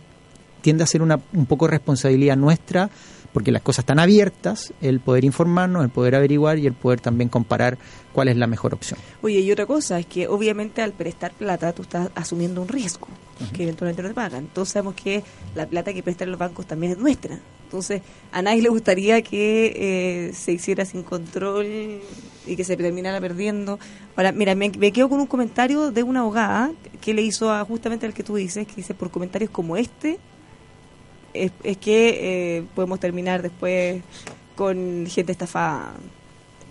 [0.61, 2.89] tiende a ser una, un poco responsabilidad nuestra
[3.33, 7.29] porque las cosas están abiertas, el poder informarnos, el poder averiguar y el poder también
[7.29, 7.77] comparar
[8.13, 8.99] cuál es la mejor opción.
[9.21, 13.07] Oye, y otra cosa es que obviamente al prestar plata tú estás asumiendo un riesgo
[13.53, 14.45] que eventualmente no te pagan.
[14.45, 15.23] Entonces sabemos que
[15.55, 17.39] la plata que prestan los bancos también es nuestra.
[17.63, 19.73] Entonces a nadie le gustaría que
[20.29, 21.67] eh, se hiciera sin control
[22.45, 23.79] y que se terminara perdiendo.
[24.15, 27.63] Ahora, mira, me, me, quedo con un comentario de una abogada que le hizo a
[27.63, 30.19] justamente al que tú dices, que dice por comentarios como este
[31.33, 34.01] es, es que eh, podemos terminar después
[34.55, 35.93] con gente estafada.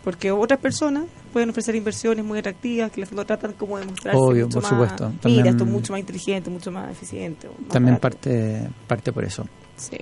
[0.04, 4.44] Porque otras personas pueden ofrecer inversiones muy atractivas que lo tratan como de mostrarse Obvio,
[4.46, 5.12] mucho por más, supuesto.
[5.24, 7.46] mira, esto es mucho más inteligente, mucho más eficiente.
[7.48, 8.00] más También barato".
[8.00, 9.44] parte, parte por eso.
[9.76, 9.98] Sí.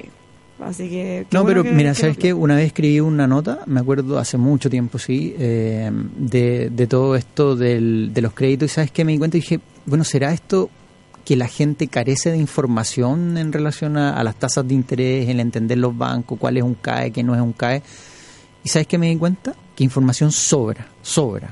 [0.60, 1.26] Así que...
[1.32, 2.32] No, bueno pero que- mira, que ¿sabes lo- qué?
[2.32, 7.14] Una vez escribí una nota, me acuerdo hace mucho tiempo, sí, eh, de, de todo
[7.16, 9.04] esto del, de los créditos y ¿sabes qué?
[9.04, 10.70] Me di cuenta y dije, bueno, ¿será esto
[11.26, 15.40] que la gente carece de información en relación a, a las tasas de interés, el
[15.40, 17.82] entender los bancos, cuál es un CAE, qué no es un CAE?
[18.64, 19.54] ¿Y sabes qué me di cuenta?
[19.74, 21.50] Que información sobra, sobra.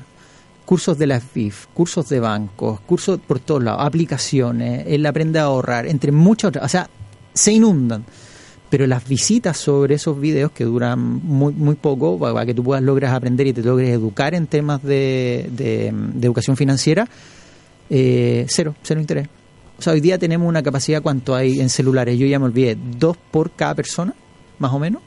[0.65, 5.43] Cursos de la FIF, cursos de bancos, cursos por todos lados, aplicaciones, el aprende a
[5.43, 6.65] ahorrar, entre muchas otras.
[6.65, 6.89] O sea,
[7.33, 8.03] se inundan
[8.67, 12.83] pero las visitas sobre esos videos que duran muy, muy poco para, que tú puedas
[12.83, 17.07] lograr aprender y te logres educar en temas de, de- de educación financiera,
[17.89, 19.29] eh, cero, cero interés.
[19.77, 22.17] O sea, hoy día tenemos una capacidad, ¿cuánto hay en celulares?
[22.17, 24.13] Yo ya me olvidé, dos por cada persona,
[24.59, 25.01] más o menos.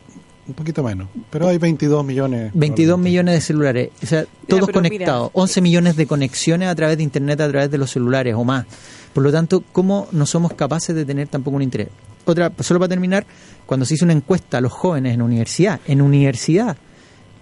[0.47, 1.09] Un poquito menos.
[1.31, 2.53] Pero hay 22 millones.
[2.55, 3.11] 22 probablemente.
[3.11, 6.97] millones de celulares, o sea, todos pero mira, conectados, 11 millones de conexiones a través
[6.97, 8.67] de Internet, a través de los celulares o más.
[9.13, 11.89] Por lo tanto, ¿cómo no somos capaces de tener tampoco un interés?
[12.25, 13.27] Otra, solo para terminar,
[13.67, 16.77] cuando se hizo una encuesta a los jóvenes en universidad, en universidad,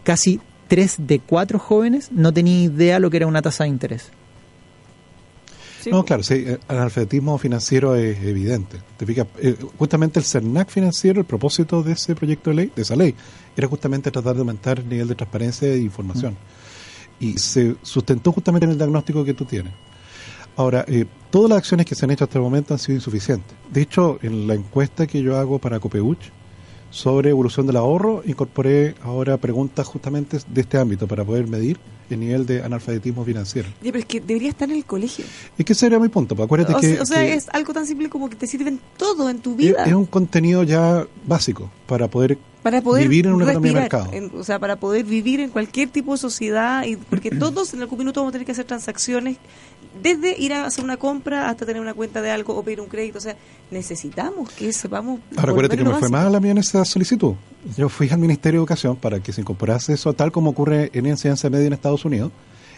[0.02, 4.10] casi 3 de 4 jóvenes no tenían idea lo que era una tasa de interés.
[5.82, 8.78] Sí, No, claro, sí, eh, el analfabetismo financiero es evidente.
[8.96, 12.82] Te fijas, Eh, justamente el CERNAC financiero, el propósito de ese proyecto de ley, de
[12.82, 13.14] esa ley,
[13.56, 16.36] era justamente tratar de aumentar el nivel de transparencia e información.
[17.20, 19.72] Y se sustentó justamente en el diagnóstico que tú tienes.
[20.56, 23.54] Ahora, eh, todas las acciones que se han hecho hasta el momento han sido insuficientes.
[23.70, 26.30] De hecho, en la encuesta que yo hago para Copeuch
[26.90, 32.20] sobre evolución del ahorro, incorporé ahora preguntas justamente de este ámbito para poder medir el
[32.20, 33.68] nivel de analfabetismo financiero.
[33.82, 35.24] Ya, pero es que debería estar en el colegio.
[35.58, 36.36] Y que ese era mi punto.
[36.36, 38.46] pues acuérdate O, que, sea- o sea, que es algo tan simple como que te
[38.46, 39.84] sirven todo en tu es, vida.
[39.84, 44.12] es un contenido ya básico para poder para poder vivir en una economía de mercado.
[44.12, 47.80] en- o sea, para poder vivir en cualquier tipo de sociedad, y porque todos en
[47.82, 49.36] algún minuto vamos a tener que hacer transacciones,
[50.02, 52.88] desde ir a hacer una compra hasta tener una cuenta de algo o pedir un
[52.88, 53.18] crédito.
[53.18, 53.36] O sea,
[53.70, 55.20] necesitamos que sepamos.
[55.36, 57.34] Ahora acuérdate que me fue mal a mí en esa solicitud.
[57.76, 61.06] Yo fui al Ministerio de Educación para que se incorporase eso, tal como ocurre en
[61.06, 62.30] enseñanza media en Estados Unidos,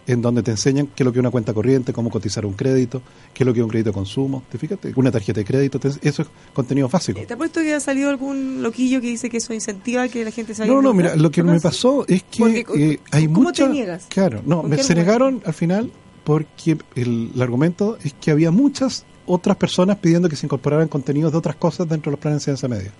[0.07, 2.54] en donde te enseñan qué es lo que es una cuenta corriente, cómo cotizar un
[2.54, 3.02] crédito,
[3.35, 4.42] qué es lo que es un crédito de consumo.
[4.50, 4.94] ¿Te fíjate?
[4.96, 7.20] Una tarjeta de crédito, eso es contenido básico.
[7.26, 10.54] ¿Te apuesto que ha salido algún loquillo que dice que eso incentiva que la gente
[10.54, 13.26] se vaya No, no, mira, lo que ¿No me pasó es que Porque, eh, hay
[13.26, 13.66] ¿cómo mucha...
[13.66, 14.07] te niegas?
[14.09, 15.92] Claro, no, ¿Con me qué se negaron al final
[16.28, 21.32] porque el, el argumento es que había muchas otras personas pidiendo que se incorporaran contenidos
[21.32, 22.92] de otras cosas dentro de los planes de enseñanza media.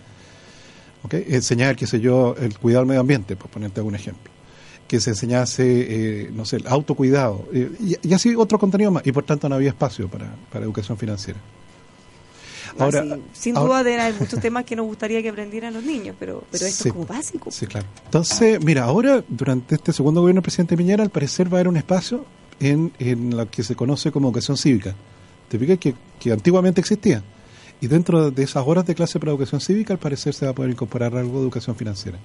[1.02, 1.12] ¿Ok?
[1.28, 4.32] Enseñar, qué sé yo, el cuidado del medio ambiente, por ponerte algún ejemplo.
[4.88, 7.46] Que se enseñase, eh, no sé, el autocuidado.
[7.52, 9.06] eh, y, y así otro contenido más.
[9.06, 11.38] Y por tanto no había espacio para, para educación financiera.
[12.78, 16.16] Ah, Ahora, sin ahora- duda haber muchos temas que nos gustaría que aprendieran los niños,
[16.18, 16.88] pero, pero esto Sí.
[16.88, 17.50] es como básico.
[17.50, 17.86] Sí, claro.
[18.06, 21.68] Entonces, mira, ahora, durante este segundo gobierno del presidente Piñera, al parecer va a haber
[21.68, 22.24] un espacio
[22.61, 24.94] en, en lo que se conoce como educación cívica.
[25.49, 27.23] Te fijas que, que antiguamente existía.
[27.81, 30.55] Y dentro de esas horas de clase para educación cívica, al parecer se va a
[30.55, 32.18] poder incorporar algo de educación financiera.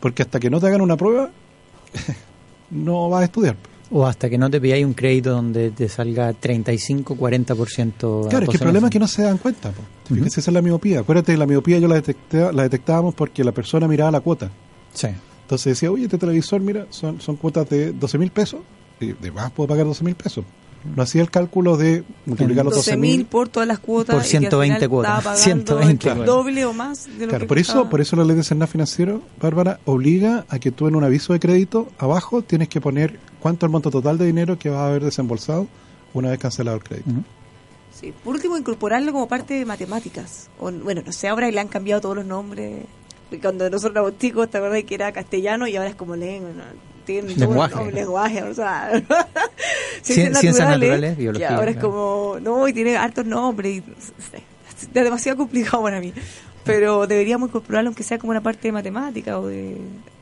[0.00, 1.30] Porque hasta que no te hagan una prueba,
[2.70, 3.56] no vas a estudiar.
[3.90, 8.28] O hasta que no te pidáis un crédito donde te salga 35, 40%.
[8.28, 9.72] Claro, es que el problema es que no se dan cuenta.
[10.06, 10.38] ¿Te fijas?
[10.38, 11.00] Esa es la miopía.
[11.00, 14.50] Acuérdate, la miopía yo la, detecté, la detectábamos porque la persona miraba la cuota.
[14.92, 15.08] Sí.
[15.42, 18.60] Entonces decía, oye, este televisor, mira, son, son cuotas de 12 mil pesos,
[18.98, 20.44] de más puedo pagar 12 mil pesos.
[20.94, 24.24] No hacía el cálculo de multiplicar los 12 12 mil por todas las cuotas Por
[24.24, 25.18] y que al 120 final cuotas.
[25.18, 28.14] estaba pagando 120 el doble o más de lo Claro, que por eso, por eso
[28.14, 31.88] la ley de Cernas Financiero, Bárbara, obliga a que tú en un aviso de crédito,
[31.98, 35.04] abajo tienes que poner cuánto es el monto total de dinero que vas a haber
[35.04, 35.66] desembolsado
[36.14, 37.10] una vez cancelado el crédito.
[37.92, 40.48] Sí, por último, incorporarlo como parte de matemáticas.
[40.60, 42.84] O, bueno, no sé, ahora le han cambiado todos los nombres.
[43.42, 46.50] Cuando nosotros éramos chicos, te acuerdas que era castellano y ahora es como lengua.
[46.50, 46.62] ¿no?
[47.08, 47.74] Tienen Lenguaje.
[47.74, 48.92] nombre, lenguaje, o sea.
[50.02, 51.90] Cien- ciencias naturales, biología, Y ahora es claro.
[51.90, 53.76] como, no, y tiene hartos nombres.
[53.78, 56.12] Y, no es demasiado complicado para mí.
[56.64, 59.70] Pero deberíamos incorporarlo aunque sea como una parte de matemática o de...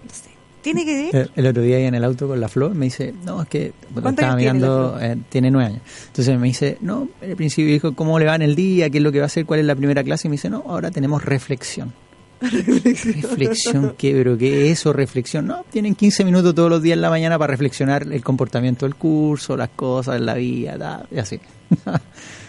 [0.04, 0.30] No sé.
[0.62, 1.30] Tiene que ver...
[1.34, 3.72] El, otro día ahí en el auto con la flor me dice, no, es que
[3.90, 5.04] bueno, ¿Cuántos estaba tiene mirando, Flor?
[5.04, 5.82] eh, tiene nueve años.
[6.06, 8.88] Entonces me dice, no, al principio dijo, ¿cómo le va en el día?
[8.90, 9.44] ¿Qué es lo que va a hacer?
[9.44, 10.28] ¿Cuál es la primera clase?
[10.28, 11.92] Y me dice, no, ahora tenemos reflexión.
[12.40, 14.12] Reflexión, ¿qué?
[14.12, 15.46] ¿Pero qué es eso, reflexión?
[15.46, 18.94] No, tienen 15 minutos todos los días en la mañana para reflexionar el comportamiento del
[18.94, 21.40] curso, las cosas, la vida, tal, y así.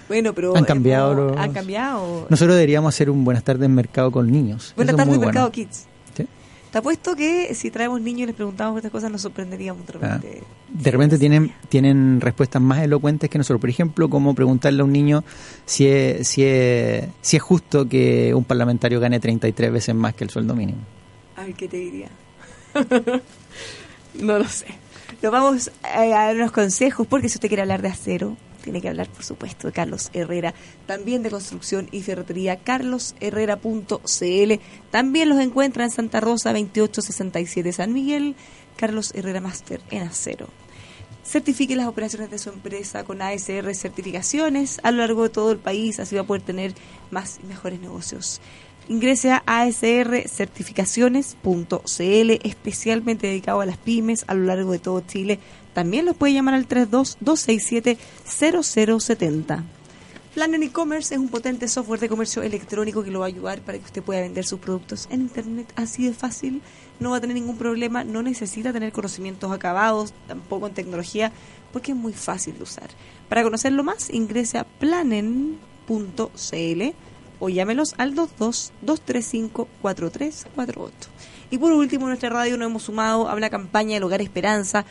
[0.08, 0.56] Bueno, pero...
[0.56, 2.28] Han cambiado los- Han cambiado.
[2.30, 4.71] Nosotros deberíamos hacer un buenas tardes en mercado con niños.
[4.78, 5.52] Buenas tardes, Mercado bueno.
[5.52, 5.86] Kids.
[6.72, 10.44] Te apuesto que si traemos niños y les preguntamos estas cosas nos sorprenderíamos de repente.
[10.68, 13.62] De repente tienen, tienen respuestas más elocuentes que nosotros.
[13.62, 15.24] Por ejemplo, como preguntarle a un niño
[15.66, 20.26] si es, si es, si es justo que un parlamentario gane 33 veces más que
[20.26, 20.80] el sueldo mínimo.
[21.38, 22.10] Ay, ¿qué te diría?
[24.16, 24.68] no lo sé.
[25.22, 28.36] Nos vamos eh, a dar unos consejos, porque si usted quiere hablar de acero,
[28.68, 30.54] tiene que hablar, por supuesto, de Carlos Herrera.
[30.88, 34.62] También de construcción y ferretería, carlosherrera.cl.
[34.92, 38.36] También los encuentra en Santa Rosa 2867 San Miguel,
[38.76, 40.50] Carlos Herrera Master en acero.
[41.24, 45.60] Certifique las operaciones de su empresa con ASR certificaciones a lo largo de todo el
[45.60, 46.74] país, así va a poder tener
[47.10, 48.42] más y mejores negocios.
[48.90, 55.40] Ingrese a asrcertificaciones.cl, especialmente dedicado a las pymes a lo largo de todo Chile.
[55.78, 59.63] También los puede llamar al 32-267-0070.
[60.34, 63.78] Planner e-commerce es un potente software de comercio electrónico que lo va a ayudar para
[63.78, 66.63] que usted pueda vender sus productos en internet así de fácil.
[67.00, 71.32] No va a tener ningún problema, no necesita tener conocimientos acabados, tampoco en tecnología,
[71.72, 72.90] porque es muy fácil de usar.
[73.30, 75.58] Para conocerlo más, ingrese a planen.cl
[77.40, 80.90] o llámelos al 22-235-4348.
[81.52, 84.88] Y por último, en nuestra radio nos hemos sumado a una campaña del Hogar Esperanza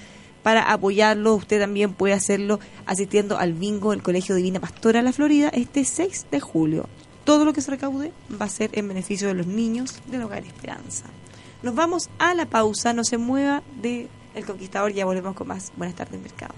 [0.46, 1.34] para apoyarlo.
[1.34, 6.26] Usted también puede hacerlo asistiendo al bingo del Colegio Divina Pastora La Florida este 6
[6.30, 6.88] de julio.
[7.24, 10.44] Todo lo que se recaude va a ser en beneficio de los niños del Hogar
[10.44, 11.06] Esperanza.
[11.64, 14.06] Nos vamos a la pausa, no se mueva de
[14.36, 15.72] El Conquistador, ya volvemos con más.
[15.76, 16.54] Buenas tardes, Mercado.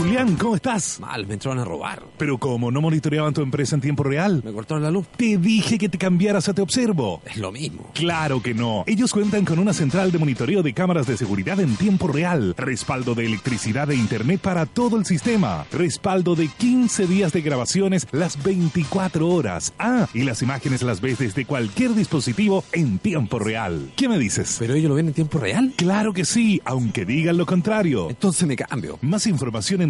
[0.00, 0.98] Julián, ¿cómo estás?
[0.98, 2.02] Mal, me entraron a robar.
[2.16, 5.06] Pero como no monitoreaban tu empresa en tiempo real, Me cortaron la luz.
[5.14, 7.20] te dije que te cambiaras a Te Observo.
[7.26, 7.90] Es lo mismo.
[7.92, 8.82] Claro que no.
[8.86, 13.14] Ellos cuentan con una central de monitoreo de cámaras de seguridad en tiempo real, respaldo
[13.14, 18.42] de electricidad e internet para todo el sistema, respaldo de 15 días de grabaciones las
[18.42, 19.74] 24 horas.
[19.78, 23.90] Ah, y las imágenes las ves desde cualquier dispositivo en tiempo real.
[23.96, 24.56] ¿Qué me dices?
[24.58, 25.74] ¿Pero ellos lo ven en tiempo real?
[25.76, 28.08] Claro que sí, aunque digan lo contrario.
[28.08, 28.98] Entonces me cambio.
[29.02, 29.89] Más información en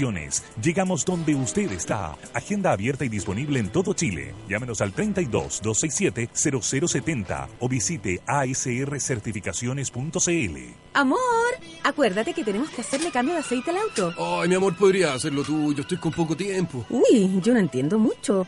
[0.61, 2.17] Llegamos donde usted está.
[2.33, 4.33] Agenda abierta y disponible en todo Chile.
[4.49, 10.57] Llámenos al 32 267 0070 o visite asrcertificaciones.cl.
[10.93, 11.19] Amor,
[11.83, 14.11] acuérdate que tenemos que hacerle cambio de aceite al auto.
[14.17, 15.71] Ay, mi amor, podría hacerlo tú.
[15.73, 16.83] Yo estoy con poco tiempo.
[16.89, 18.47] Uy, yo no entiendo mucho.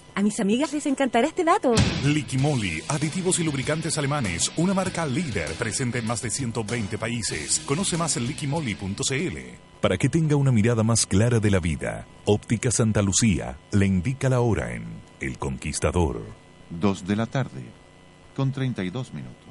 [0.13, 1.73] A mis amigas les encantará este dato.
[2.03, 7.59] Liquimoli, aditivos y lubricantes alemanes, una marca líder presente en más de 120 países.
[7.65, 9.37] Conoce más en liquimoli.cl.
[9.79, 14.29] Para que tenga una mirada más clara de la vida, Óptica Santa Lucía le indica
[14.29, 14.85] la hora en
[15.19, 16.21] El Conquistador.
[16.69, 17.63] 2 de la tarde,
[18.35, 19.50] con 32 minutos.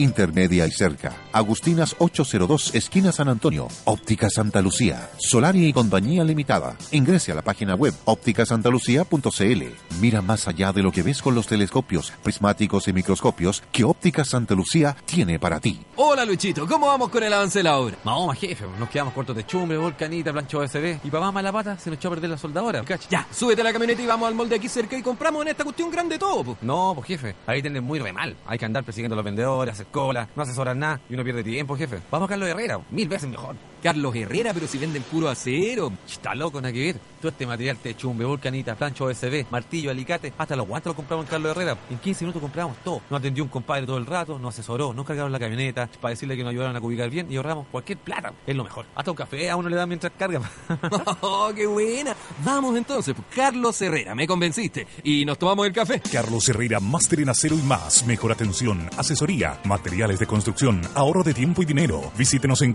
[0.03, 1.15] intermedia y cerca.
[1.31, 3.67] Agustinas 802, esquina San Antonio.
[3.85, 5.09] Óptica Santa Lucía.
[5.17, 6.75] Solari y Compañía Limitada.
[6.91, 9.63] Ingrese a la página web ópticasantalucía.cl.
[9.99, 14.25] Mira más allá de lo que ves con los telescopios, prismáticos y microscopios que Óptica
[14.25, 15.79] Santa Lucía tiene para ti.
[15.95, 17.97] Hola Luchito, ¿cómo vamos con el avance de la obra?
[18.03, 20.99] Mahoma, jefe, nos quedamos cortos de chumbre, volcanita, plancho OSB.
[21.03, 22.83] Y para más mala pata se nos echó a perder la soldadora.
[22.83, 23.07] ¿cacha?
[23.09, 25.63] Ya, súbete a la camioneta y vamos al molde aquí cerca y compramos en esta
[25.63, 26.43] cuestión grande todo.
[26.43, 26.57] po.
[26.61, 28.35] No, pues jefe, ahí tienen muy re mal.
[28.47, 31.43] Hay que andar persiguiendo a los vendedores, hacer cola, no asesorar nada y uno pierde
[31.43, 31.99] tiempo, jefe.
[32.09, 33.55] Vamos a Carlos Herrera, mil veces mejor.
[33.81, 35.91] Carlos Herrera, pero si venden puro acero.
[36.07, 36.99] Está loco, nada que ver.
[37.19, 41.25] Todo este material te chumbe, volcanita, plancho OSB, martillo, alicate, hasta los guantes los compramos
[41.25, 41.77] en Carlos Herrera.
[41.89, 43.01] En 15 minutos compramos todo.
[43.09, 46.35] No atendió un compadre todo el rato, no asesoró, no cargaron la camioneta para decirle
[46.35, 48.33] que nos ayudaron a ubicar bien y ahorramos cualquier plata.
[48.45, 48.85] Es lo mejor.
[48.95, 50.41] Hasta un café a uno le dan mientras carga.
[51.21, 52.15] ¡Oh, qué buena!
[52.43, 54.87] Vamos entonces, pues, Carlos Herrera, me convenciste.
[55.03, 56.01] Y nos tomamos el café.
[56.11, 58.05] Carlos Herrera, máster en acero y más.
[58.05, 62.11] Mejor atención, asesoría, materiales de construcción, ahorro de tiempo y dinero.
[62.17, 62.73] Visítenos en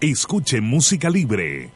[0.00, 1.70] Escuche música libre.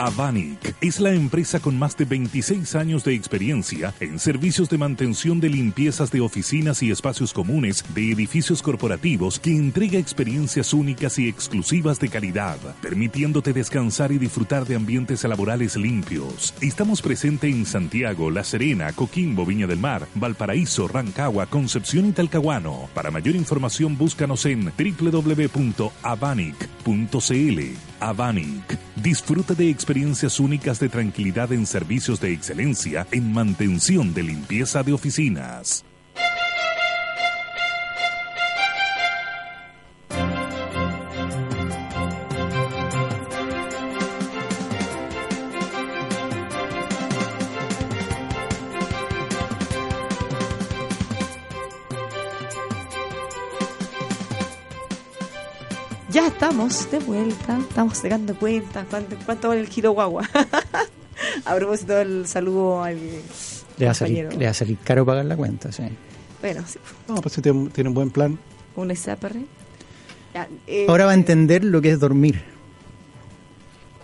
[0.00, 5.40] Avanic es la empresa con más de 26 años de experiencia en servicios de mantención
[5.40, 11.28] de limpiezas de oficinas y espacios comunes de edificios corporativos que entrega experiencias únicas y
[11.28, 16.54] exclusivas de calidad, permitiéndote descansar y disfrutar de ambientes laborales limpios.
[16.62, 22.88] Estamos presentes en Santiago, La Serena, Coquimbo, Viña del Mar, Valparaíso, Rancagua, Concepción y Talcahuano.
[22.94, 25.90] Para mayor información búscanos en www.avanic.cl.
[28.00, 28.78] Avanic.
[28.96, 29.89] Disfruta de experiencias
[30.38, 35.84] únicas de tranquilidad en servicios de excelencia en mantención de limpieza de oficinas.
[56.50, 60.28] Estamos de vuelta, estamos sacando cuentas, cuánto, cuánto vale el kilo guagua.
[61.44, 62.98] a propósito del saludo al
[63.78, 65.84] Le va, a salir, le va a salir caro pagar la cuenta, sí.
[66.40, 68.36] Bueno, sí, No, pues si tiene, tiene un buen plan.
[68.74, 69.36] un SAPR.
[70.66, 72.42] Eh, Ahora va a entender lo que es dormir.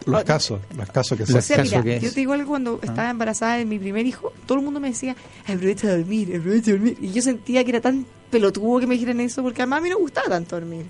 [0.05, 1.43] Los casos, los casos que los O son.
[1.43, 4.59] sea, mira, que yo te digo algo, cuando estaba embarazada de mi primer hijo, todo
[4.59, 5.17] el mundo me decía,
[5.49, 6.97] aprovecha de dormir, aprovecha de dormir.
[7.01, 9.89] Y yo sentía que era tan pelotudo que me dijeran eso, porque además a mí
[9.89, 10.87] no me gustaba tanto dormir.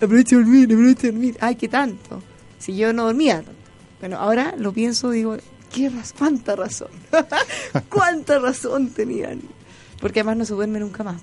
[0.00, 1.36] Aprovecha de dormir, aprovecha de dormir.
[1.40, 2.22] Ay, qué tanto.
[2.58, 3.60] Si yo no dormía tanto.
[4.00, 5.36] Bueno, ahora lo pienso, digo,
[5.72, 6.88] ¿qué raz cuánta razón.
[7.90, 9.42] cuánta razón tenían.
[10.00, 11.20] Porque además no se duerme nunca más,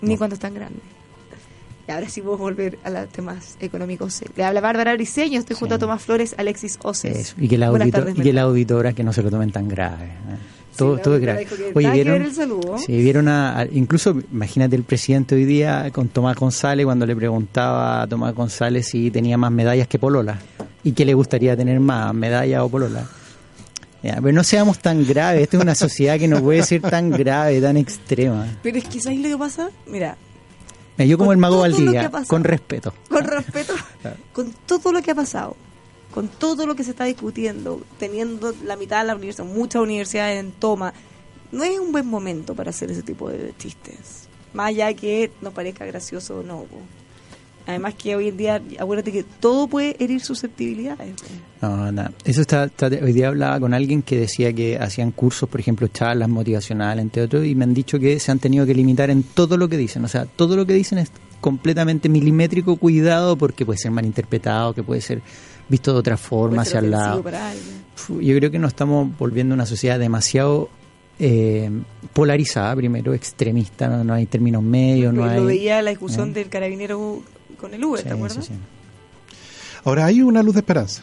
[0.00, 0.82] ni cuando están grandes.
[1.90, 4.22] Y ahora sí puedo volver a los temas económicos.
[4.36, 7.34] Le habla Bárbara Briceño, estoy junto a Tomás Flores, Alexis Oces.
[7.36, 9.50] Y que la, Buenas audito- tardes, y que la auditora que no se lo tomen
[9.50, 10.04] tan grave.
[10.04, 10.36] ¿eh?
[10.76, 11.48] Todo, es grave.
[11.74, 12.78] Oye, vieron, el saludo.
[12.78, 18.02] sí, vieron a, incluso imagínate el presidente hoy día con Tomás González cuando le preguntaba
[18.02, 20.38] a Tomás González si tenía más medallas que Polola
[20.84, 23.04] y que le gustaría tener más, medalla o Polola.
[24.04, 27.10] Ya, pero no seamos tan graves, esta es una sociedad que no puede ser tan
[27.10, 28.46] grave, tan extrema.
[28.62, 29.70] Pero es que ¿sabes lo que pasa?
[29.88, 30.16] Mira,
[31.00, 32.92] Mira, yo como el mago Valdivia, con respeto.
[33.08, 33.72] con respeto,
[34.02, 34.16] Claro.
[34.34, 35.56] con todo lo que ha pasado,
[36.12, 40.38] con todo lo que se está discutiendo, teniendo la mitad de la universidad, muchas universidades
[40.40, 40.92] en toma,
[41.52, 44.28] no es un buen momento para hacer ese tipo de chistes.
[44.52, 46.66] Más allá que nos parezca gracioso o no.
[47.66, 51.14] Además que hoy en día, acuérdate que todo puede herir susceptibilidades.
[51.60, 52.12] No, nada.
[52.24, 55.86] Eso está, está- hoy día hablaba con alguien que decía que hacían cursos, por ejemplo,
[55.88, 59.22] charlas motivacionales, entre otros, y me han dicho que se han tenido que limitar en
[59.22, 60.04] todo lo que dicen.
[60.04, 64.82] O sea, todo lo que dicen es completamente milimétrico, cuidado, porque puede ser malinterpretado, que
[64.82, 65.22] puede ser
[65.68, 67.22] visto de otra forma, hacia el lado.
[68.08, 70.68] Yo creo que nos estamos volviendo una sociedad demasiado
[71.18, 71.70] eh,
[72.12, 75.44] polarizada, primero, extremista, no, no hay términos medios, no hay...
[75.44, 76.32] veía la discusión ¿eh?
[76.32, 77.22] del carabinero
[77.60, 78.44] con el Uber, Sí, ¿te acuerdas?
[78.46, 78.58] sí, sí.
[79.84, 81.02] Ahora, hay una luz de esperanza.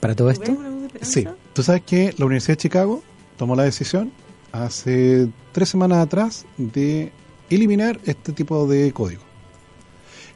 [0.00, 1.12] Para todo ¿Tú ves esto, una luz de esperanza?
[1.12, 1.26] Sí.
[1.52, 3.02] Tú sabes que la Universidad de Chicago
[3.36, 4.12] tomó la decisión
[4.52, 7.12] hace tres semanas atrás de
[7.50, 9.22] eliminar este tipo de código.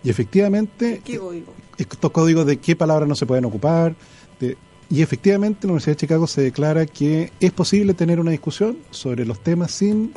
[0.02, 1.52] Y efectivamente, ¿Qué código?
[1.78, 3.94] estos códigos de qué palabras no se pueden ocupar.
[4.40, 4.56] de-
[4.88, 9.24] y efectivamente, la Universidad de Chicago se declara que es posible tener una discusión sobre
[9.26, 10.12] los temas sin,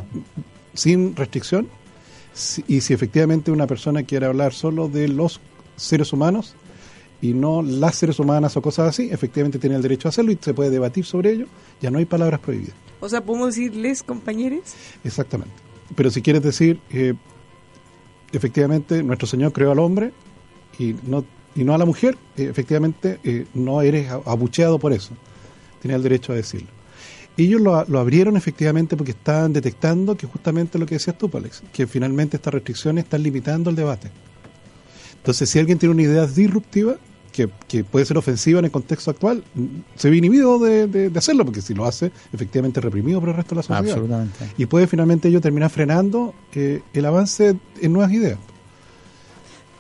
[0.73, 1.67] sin restricción.
[2.33, 5.39] Si- y si efectivamente una persona quiere hablar solo de los
[5.75, 6.55] seres humanos
[7.21, 10.37] y no las seres humanas o cosas así, efectivamente tiene el derecho a hacerlo y
[10.41, 11.45] se puede debatir sobre ello.
[11.81, 12.75] Ya no hay palabras prohibidas.
[12.99, 14.73] O sea, ¿podemos decirles, compañeros?
[15.03, 15.53] Exactamente.
[15.95, 17.13] Pero si quieres decir, eh,
[18.31, 20.11] efectivamente, nuestro Señor creó al hombre
[20.79, 21.23] y no,
[21.55, 25.11] y no a la mujer, eh, efectivamente, eh, no eres abucheado por eso.
[25.81, 26.67] Tienes el derecho a decirlo.
[27.35, 31.63] Ellos lo, lo abrieron efectivamente porque estaban detectando que justamente lo que decías tú, Alex,
[31.73, 34.11] que finalmente estas restricciones están limitando el debate.
[35.17, 36.95] Entonces, si alguien tiene una idea disruptiva,
[37.31, 39.43] que, que puede ser ofensiva en el contexto actual,
[39.95, 43.29] se ve inhibido de, de- de hacerlo, porque si lo hace, efectivamente es reprimido por
[43.29, 43.79] el resto de la sociedad.
[43.97, 44.51] absolutamente.
[44.57, 48.37] Y puede finalmente ello terminar frenando eh, el avance en nuevas ideas.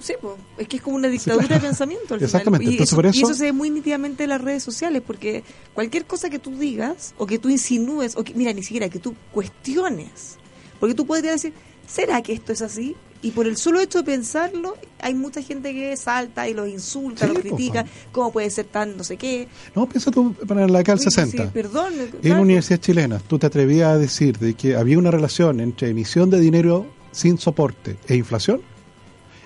[0.03, 1.61] Sí, pues, es que es como una dictadura claro.
[1.61, 2.13] de pensamiento.
[2.15, 2.73] Al Exactamente, Final.
[2.73, 5.45] Y, entonces eso, eso- y eso se ve muy nítidamente en las redes sociales, porque
[5.73, 8.99] cualquier cosa que tú digas, o que tú insinúes, o que, mira, ni siquiera que
[8.99, 10.37] tú cuestiones,
[10.79, 11.53] porque tú podrías decir,
[11.87, 12.95] ¿será que esto es así?
[13.21, 17.25] Y por el solo hecho de pensarlo, hay mucha gente que salta y los insulta,
[17.25, 17.89] Sí, los critica, pa.
[18.11, 19.47] cómo puede ser tan no sé qué.
[19.73, 21.43] No, piensa tú para la década del Oye, pues, 60.
[21.45, 21.93] sí, perdón.
[21.97, 22.41] En claro.
[22.41, 26.41] universidades chilenas, tú te atrevías a decir de que había una relación entre emisión de
[26.41, 28.61] dinero sin soporte e inflación,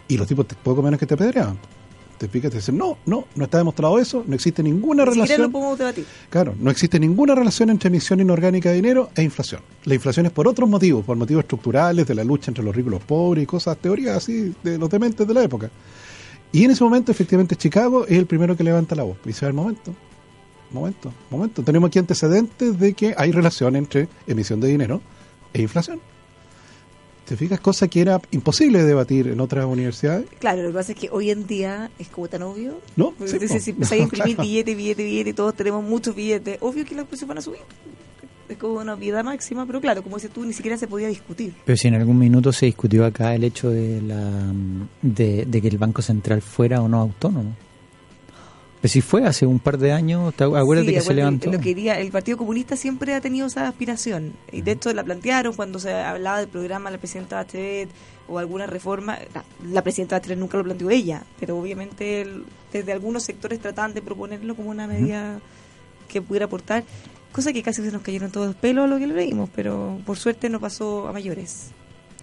[0.08, 1.58] y los tipos te- poco menos que te apedreaban.
[2.18, 5.12] Te fijas y te dicen, no, no, no está demostrado eso, no existe ninguna Ni
[5.12, 5.51] siquiera lo relación.
[5.51, 6.05] podemos debatir.
[6.32, 9.62] Claro, no existe ninguna relación entre emisión inorgánica de dinero e inflación.
[9.84, 12.91] La inflación es por otros motivos, por motivos estructurales, de la lucha entre los ricos
[12.91, 15.70] y los pobres y cosas, teorías así de los dementes de la época.
[16.51, 19.18] Y en ese momento, efectivamente, Chicago es el primero que levanta la voz.
[19.24, 19.93] Y dice, a ver, momento,
[20.72, 21.62] momento, momento.
[21.62, 25.01] Tenemos aquí antecedentes de que hay relación entre emisión de dinero
[25.53, 25.99] e inflación.
[27.28, 27.60] ¿Te fijas?
[27.60, 30.26] Cosa que era imposible de debatir en otras universidades.
[30.40, 32.80] Claro, lo que pasa es que hoy en día es como tan obvio.
[32.96, 34.48] No, sí, si empezáis a imprimir Claro.
[34.48, 37.60] billete, billete, billete, y todos tenemos muchos billetes, obvio que los precios van a subir.
[38.48, 41.54] Es como una vida máxima, pero claro, como dices tú, ni siquiera se podía discutir.
[41.66, 44.54] Pero si en algún minuto se discutió acá el hecho de, la,
[45.02, 47.58] de, de que el Banco Central fuera o no autónomo.
[48.88, 51.52] Si fue hace un par de años, ¿te acuérdate Sí, que se levantó?
[51.52, 54.34] Lo quería, el Partido Comunista siempre ha tenido esa aspiración.
[54.52, 57.90] Y de hecho la plantearon cuando se hablaba del programa de la presidenta Bachelet
[58.28, 59.18] o alguna reforma.
[59.34, 63.94] La, la presidenta Bachelet nunca lo planteó ella, pero obviamente el- desde algunos sectores trataban
[63.94, 65.40] de proponerlo como una medida
[66.08, 66.84] que pudiera aportar.
[67.32, 70.00] Cosa que casi se nos cayeron todos los pelos a lo que lo leímos, pero
[70.06, 71.68] por suerte no pasó a mayores.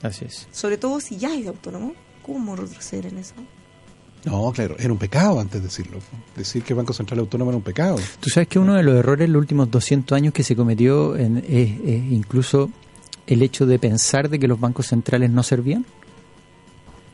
[0.02, 0.48] Así es.
[0.50, 1.94] Sobre todo si ya es autónomo.
[2.22, 3.34] ¿Cómo retroceder en eso?
[4.24, 5.98] No, claro, era un pecado antes de decirlo.
[6.36, 7.96] Decir que el Banco Central Autónomo era un pecado.
[8.20, 11.16] Tú sabes que uno de los errores en los últimos 200 años que se cometió
[11.16, 11.78] en- es,
[12.10, 12.70] incluso
[13.26, 15.84] el hecho de pensar de que los bancos centrales no servían.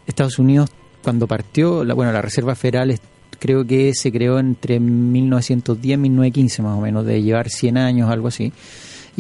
[0.07, 0.71] Estados Unidos,
[1.03, 2.99] cuando partió, la, bueno, la Reserva Federal
[3.39, 8.11] creo que se creó entre 1910 y 1915 más o menos, de llevar 100 años,
[8.11, 8.53] algo así.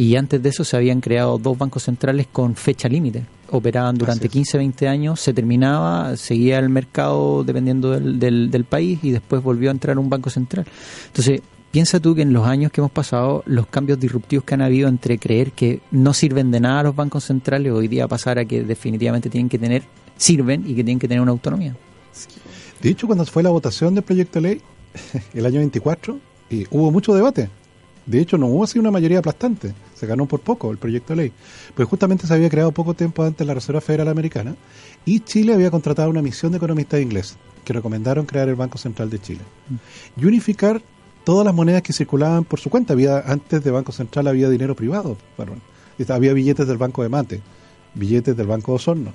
[0.01, 3.27] Y antes de eso se habían creado dos bancos centrales con fecha límite.
[3.51, 4.49] Operaban durante Así es.
[4.49, 9.43] 15, 20 años, se terminaba, seguía el mercado dependiendo del, del, del país y después
[9.43, 10.65] volvió a entrar un banco central.
[11.09, 14.63] Entonces, piensa tú que en los años que hemos pasado, los cambios disruptivos que han
[14.63, 18.47] habido entre creer que no sirven de nada los bancos centrales, hoy día pasar a
[18.47, 19.83] que definitivamente tienen que tener,
[20.17, 21.77] sirven y que tienen que tener una autonomía.
[22.81, 24.63] De hecho, cuando fue la votación del proyecto de ley,
[25.35, 27.51] el año 24, eh, hubo mucho debate.
[28.07, 29.75] De hecho, no hubo así una mayoría aplastante.
[30.01, 31.33] Se ganó por poco el proyecto de ley.
[31.75, 34.57] Pues justamente se había creado poco tiempo antes la Reserva Federal Americana
[35.05, 39.11] y Chile había contratado una misión de economistas ingleses que recomendaron crear el Banco Central
[39.11, 39.41] de Chile
[40.17, 40.81] y unificar
[41.25, 42.95] todas las monedas que circulaban por su cuenta.
[42.95, 45.19] Había Antes de Banco Central había dinero privado.
[45.37, 45.53] Bueno,
[46.09, 47.43] había billetes del Banco de Mate,
[47.95, 49.13] billetes del Banco de Osorno.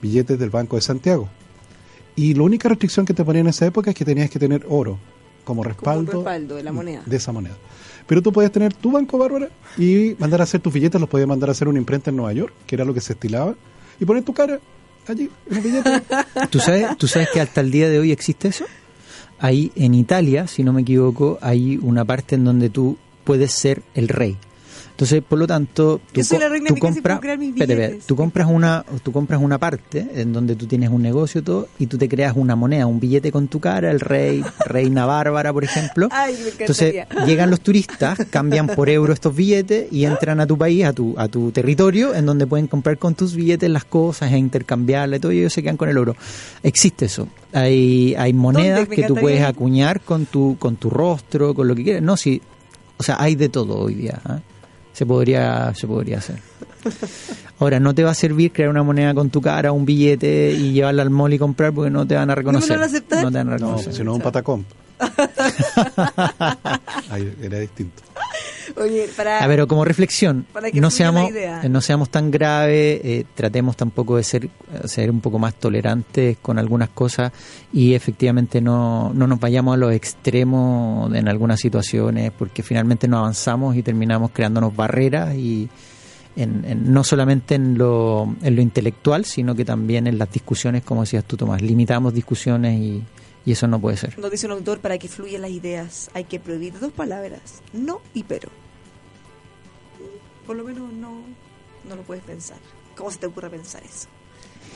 [0.00, 1.28] billetes del Banco de Santiago.
[2.16, 4.64] Y la única restricción que te ponían en esa época es que tenías que tener
[4.68, 4.98] oro
[5.44, 7.02] como respaldo, Como respaldo de la moneda.
[7.04, 7.56] de esa moneda.
[8.06, 9.48] Pero tú podías tener tu banco, Bárbara,
[9.78, 12.32] y mandar a hacer tus billetes, los podías mandar a hacer una imprenta en Nueva
[12.32, 13.54] York, que era lo que se estilaba,
[13.98, 14.60] y poner tu cara
[15.06, 16.02] allí en el billete.
[16.50, 18.66] ¿Tú sabes, ¿Tú sabes que hasta el día de hoy existe eso?
[19.38, 23.82] Ahí en Italia, si no me equivoco, hay una parte en donde tú puedes ser
[23.94, 24.36] el rey.
[24.94, 26.36] Entonces, por lo tanto, tú, co-
[26.68, 27.18] tú compras,
[28.06, 31.66] tú compras una, tú compras una parte en donde tú tienes un negocio y todo,
[31.80, 35.52] y tú te creas una moneda, un billete con tu cara, el rey, reina Bárbara,
[35.52, 36.08] por ejemplo.
[36.12, 36.94] Ay, me Entonces
[37.26, 41.12] llegan los turistas, cambian por euro estos billetes y entran a tu país, a tu,
[41.18, 45.32] a tu territorio, en donde pueden comprar con tus billetes las cosas e intercambiarle todo
[45.32, 46.14] y ellos se quedan con el oro.
[46.62, 47.26] Existe eso.
[47.52, 51.82] Hay, hay monedas que tú puedes acuñar con tu, con tu rostro, con lo que
[51.82, 52.02] quieras.
[52.02, 52.40] No, sí.
[52.96, 54.20] O sea, hay de todo hoy día.
[54.24, 54.38] ¿ah?
[54.94, 56.36] Se podría, se podría hacer.
[57.58, 60.72] Ahora, no te va a servir crear una moneda con tu cara, un billete y
[60.72, 62.70] llevarla al mall y comprar porque no te van a reconocer.
[62.78, 63.22] van a aceptar?
[63.24, 63.92] No te van a No, reconocer.
[63.92, 64.64] si no es un patacón.
[67.10, 68.02] Ahí era distinto.
[68.76, 69.40] Oye, para...
[69.42, 73.24] A ver, o como reflexión, Para que no seamos, eh, no seamos tan graves, eh,
[73.34, 74.50] tratemos tampoco de ser, eh,
[74.86, 77.32] ser un poco más tolerantes con algunas cosas
[77.72, 83.18] y efectivamente no, no nos vayamos a los extremos en algunas situaciones porque finalmente no
[83.18, 85.68] avanzamos y terminamos creándonos barreras y
[86.36, 90.82] en, en- no solamente en lo, en lo intelectual, sino que también en las discusiones,
[90.82, 93.02] como decías tú, Tomás, limitamos discusiones y,
[93.46, 94.18] y eso no puede ser.
[94.18, 98.00] Nos dice un autor, para que fluyan las ideas hay que prohibir dos palabras, no
[98.14, 98.48] y pero.
[100.46, 101.22] Por lo menos no,
[101.88, 102.58] no lo puedes pensar.
[102.96, 104.08] ¿Cómo se te ocurre pensar eso?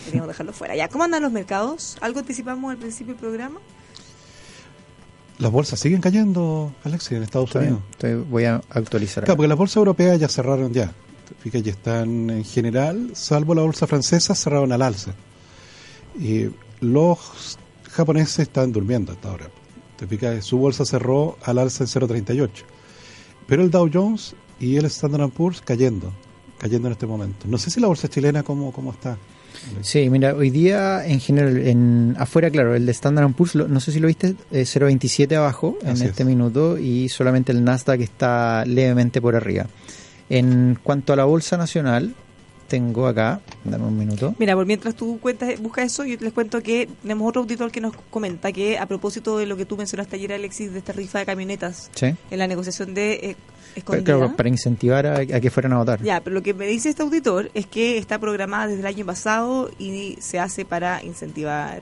[0.05, 0.75] Queríamos dejarlo fuera.
[0.77, 1.97] Ya, ¿cómo andan los mercados?
[2.01, 3.61] ¿Algo anticipamos al principio del programa?
[5.39, 7.89] Las bolsas siguen cayendo, Alexis, en Estados Está bien, Unidos.
[7.93, 9.23] entonces voy a actualizar.
[9.25, 10.93] Claro, porque las bolsas europeas ya cerraron ya.
[11.41, 15.13] Fíjate, ya están en general, salvo la bolsa francesa, cerraron al alza.
[16.19, 16.47] Y
[16.81, 17.57] los
[17.99, 19.49] japoneses están durmiendo hasta ahora.
[19.97, 22.49] Te fijas, su bolsa cerró al alza en 0.38.
[23.47, 26.13] Pero el Dow Jones y el Standard Poor's cayendo,
[26.59, 27.47] cayendo en este momento.
[27.49, 29.19] No sé si la bolsa chilena cómo, cómo está.
[29.81, 33.81] Sí, mira, hoy día en general, en afuera, claro, el de Standard Poor's, lo- no
[33.81, 36.29] sé si lo viste, eh, 0.27 abajo en Así este es.
[36.29, 39.67] minuto y solamente el Nasdaq está levemente por arriba.
[40.31, 42.15] En cuanto a la bolsa nacional,
[42.69, 44.35] tengo acá, dame un minuto.
[44.39, 47.81] Mira, por mientras tú cuentas, buscas eso, yo les cuento que tenemos otro auditor que
[47.81, 51.19] nos comenta que a propósito de lo que tú mencionaste ayer, Alexis, de esta rifa
[51.19, 52.15] de camionetas Sí.
[52.31, 53.37] en la negociación de eh,
[53.87, 56.03] Pero, claro, para incentivar a, a que fueran a votar.
[56.03, 59.07] Ya, pero lo que me dice este auditor es que está programada desde el año
[59.07, 61.81] pasado y se hace para incentivar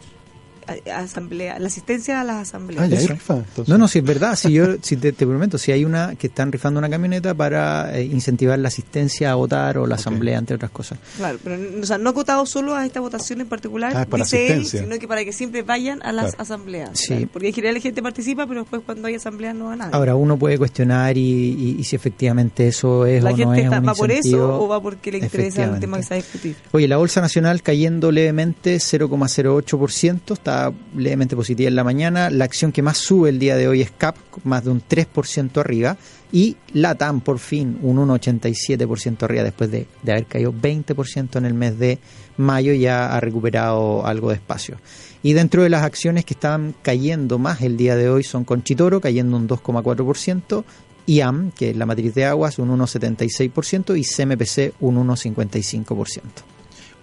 [0.94, 2.84] asamblea, la asistencia a las asambleas.
[2.84, 3.34] Ah, ya hay rifa.
[3.36, 3.68] entonces.
[3.68, 6.26] No, no, si es verdad, si yo si te, te prometo, si hay una que
[6.28, 10.56] están rifando una camioneta para eh, incentivar la asistencia a votar o la asamblea, entre
[10.56, 10.98] otras cosas.
[11.16, 14.46] Claro, pero o sea, no acotado solo a esta votación en particular, Ah, para dice
[14.46, 14.82] él, asistencia.
[14.82, 16.42] sino que para que siempre vayan a las Claro.
[16.42, 16.90] asambleas.
[16.98, 17.06] Sí.
[17.08, 19.90] Claro, Porque en general la gente participa, pero después cuando hay asamblea no va nadie.
[19.94, 23.54] Ahora uno puede cuestionar y, y- y si efectivamente eso es la o gente no
[23.54, 26.08] es está, un va por eso o va porque le interesa el tema que se
[26.10, 26.56] va a discutir.
[26.72, 30.55] Oye, la bolsa nacional cayendo levemente 0,08%, está
[30.96, 32.30] levemente positiva en la mañana.
[32.30, 35.58] La acción que más sube el día de hoy es CAP, más de un 3%
[35.58, 35.96] arriba.
[36.32, 41.54] Y LATAM, por fin, un 1,87% arriba después de, de haber caído 20% en el
[41.54, 41.98] mes de
[42.36, 44.78] mayo, ya ha recuperado algo de espacio.
[45.22, 49.00] Y dentro de las acciones que están cayendo más el día de hoy son Conchitoro,
[49.00, 50.64] cayendo un 2,4%.
[51.06, 56.55] IAM, que es la matriz de aguas, un 1,76% y CMPC un 1,55%.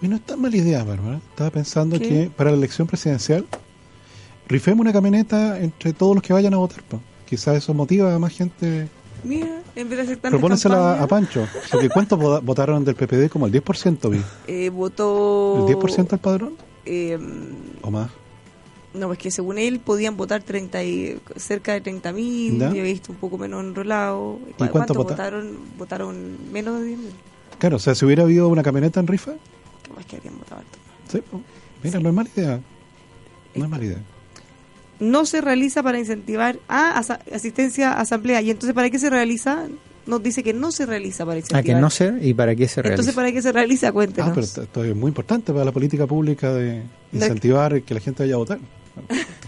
[0.03, 1.19] Y no es tan mala idea, Bárbara.
[1.29, 2.07] Estaba pensando ¿Qué?
[2.07, 3.45] que para la elección presidencial
[4.47, 6.83] rifemos una camioneta entre todos los que vayan a votar.
[6.83, 6.99] po.
[7.25, 8.89] Quizás eso motiva a más gente.
[9.23, 11.47] Mira, en vez de hacer campañas, a Pancho.
[11.71, 13.29] Porque ¿cuántos vo- votaron del PPD?
[13.29, 14.21] Como el 10% vi.
[14.47, 15.65] eh, votó...
[15.67, 16.53] ¿El 10% del padrón?
[16.85, 17.17] eh,
[17.81, 18.09] ¿O más?
[18.93, 22.69] no, pues que según él podían votar 30 y, cerca de 30 mil, ¿Ya?
[22.69, 24.37] yo he visto un poco menos enrolado.
[24.49, 25.57] ¿Y ¿Cuántos cuántos vota- votaron?
[25.79, 27.09] Votaron menos de 10 mil.
[27.57, 29.37] Claro, o sea, si hubiera habido una camioneta en rifa, ¿Qué
[29.93, 30.77] más que habrían votado harto?
[31.11, 31.41] sí, po.
[31.83, 32.59] mira, no es mala idea.
[33.55, 33.97] No es mala idea.
[34.99, 36.99] no se realiza para incentivar a
[37.33, 38.41] asistencia a asamblea.
[38.41, 39.67] ¿Y entonces para qué se realiza?
[40.05, 41.63] Nos dice que no se realiza para ¿A incentivar.
[41.63, 42.93] que no ser y para qué se realiza?
[42.95, 43.91] Entonces, ¿para qué se realiza?
[43.93, 44.29] Cuéntenos.
[44.29, 46.83] Ah, pero esto- es muy importante para la política pública de
[47.13, 48.59] incentivar que la gente vaya a votar.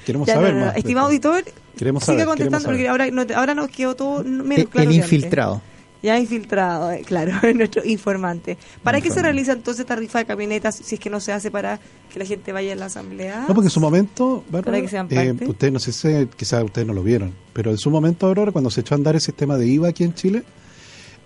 [0.05, 0.65] Queremos Ya, no, saber no, no.
[0.67, 0.73] más.
[0.75, 1.43] de Estimado auditor,
[1.77, 4.89] Queremos siga saber, contestando queremos porque ahora, no- ahora nos quedó todo menos el, claro
[4.89, 5.13] el que antes.
[5.13, 5.61] infiltrado.
[6.03, 8.57] Ya infiltrado, eh, claro, nuestro informante.
[8.83, 11.49] ¿Para qué se realiza entonces esta rifa de camionetas si es que no se hace
[11.49, 11.79] para
[12.13, 13.45] que la gente vaya a la asamblea?
[13.47, 16.63] No, porque en su momento, Bárbara, Para que sean eh, ustedes no sé si quizás
[16.63, 19.21] ustedes no lo vieron, pero en su momento, Aurora, cuando se echó a andar el
[19.21, 20.43] sistema de IVA aquí en Chile,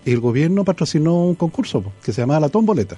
[0.06, 2.96] el gobierno patrocinó un concurso que se llamaba La Tomboleta.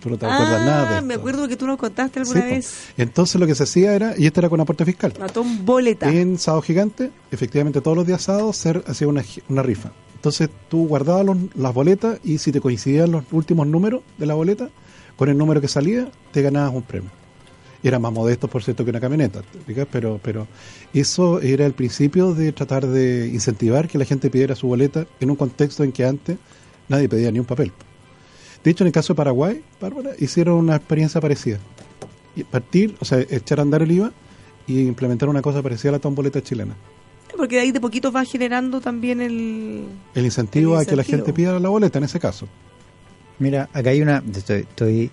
[0.00, 1.06] Tú no te acuerdas nada de Ah, esto.
[1.06, 2.54] me acuerdo que tú nos contaste Sí, alguna po.
[2.54, 2.88] vez.
[2.98, 6.10] Entonces lo que se hacía era, y esto era con aporte fiscal, Matón boleta.
[6.10, 9.92] en Sábado Gigante, efectivamente todos los días sábados se hacía una, una rifa.
[10.26, 14.34] Entonces tú guardabas los- las boletas y si te coincidían los últimos números de la
[14.34, 14.70] boleta,
[15.14, 17.10] con el número que salía, te ganabas un premio.
[17.80, 19.42] Era más modesto, por cierto, que una camioneta,
[19.92, 20.48] pero pero
[20.92, 25.30] eso era el principio de tratar de incentivar que la gente pidiera su boleta en
[25.30, 26.38] un contexto en que antes
[26.88, 27.70] nadie pedía ni un papel.
[28.64, 31.58] De hecho, en el caso de Paraguay, Bárbara, hicieron una experiencia parecida.
[32.50, 34.10] Partir, o sea, echar a andar el IVA
[34.66, 36.74] y implementar una cosa parecida a la tomboleta chilena.
[37.36, 39.84] Porque de ahí de poquito va generando también el...
[40.14, 42.48] El incentivo, El a que la gente pida la boleta en ese caso.
[43.38, 44.22] Mira, acá hay una.
[44.34, 45.10] Estoy, estoy-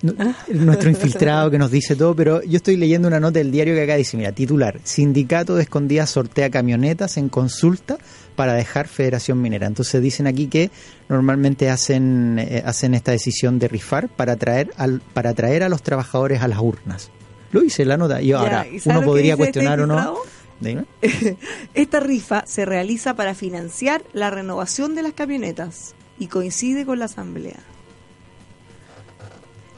[0.00, 0.14] no-
[0.54, 3.82] nuestro infiltrado que nos dice todo, pero yo estoy leyendo una nota del diario que
[3.82, 7.98] acá dice: Mira, titular: Sindicato de Escondidas sortea camionetas en consulta
[8.34, 9.66] para dejar Federación Minera.
[9.66, 10.70] Entonces dicen aquí que
[11.10, 15.82] normalmente hacen eh, hacen esta decisión de rifar para atraer al para atraer a los
[15.82, 17.10] trabajadores a las urnas.
[17.52, 18.22] Lo hice la nota.
[18.22, 20.16] Y ahora ¿y sabes uno podría este cuestionar o no.
[20.60, 20.84] Dime.
[21.74, 27.04] Esta rifa se realiza para financiar la renovación de las camionetas y coincide con la
[27.06, 27.58] asamblea.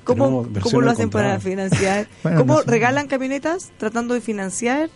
[0.05, 2.07] ¿Cómo, cómo lo hacen para financiar?
[2.22, 2.70] Bueno, ¿Cómo no sé.
[2.70, 4.89] regalan camionetas tratando de financiar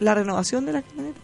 [0.00, 1.22] la renovación de las camionetas?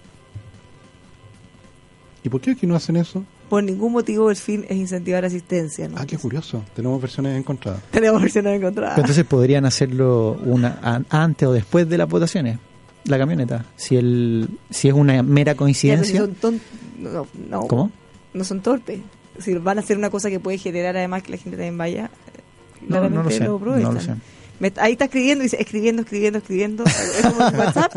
[2.22, 3.24] ¿Y por qué aquí no hacen eso?
[3.48, 5.88] Por ningún motivo el fin es incentivar asistencia.
[5.88, 5.96] ¿no?
[5.98, 6.62] Ah, qué curioso.
[6.74, 7.82] Tenemos versiones encontradas.
[7.90, 8.94] Tenemos versiones encontradas.
[8.94, 12.58] Pero entonces podrían hacerlo una an- antes o después de las votaciones,
[13.04, 13.64] la camioneta.
[13.76, 16.20] Si el si es una mera si coincidencia.
[16.20, 16.60] son ton-
[16.98, 17.90] no, no, ¿Cómo?
[18.34, 19.00] no son torpes.
[19.38, 22.10] Si van a hacer una cosa que puede generar además que la gente también vaya,
[22.86, 23.40] No, no lo sé.
[23.44, 23.94] No aprovechan.
[23.94, 24.14] lo sé.
[24.58, 26.84] Me- ahí está escribiendo, dice escribiendo, escribiendo, escribiendo.
[26.84, 27.94] Es como un WhatsApp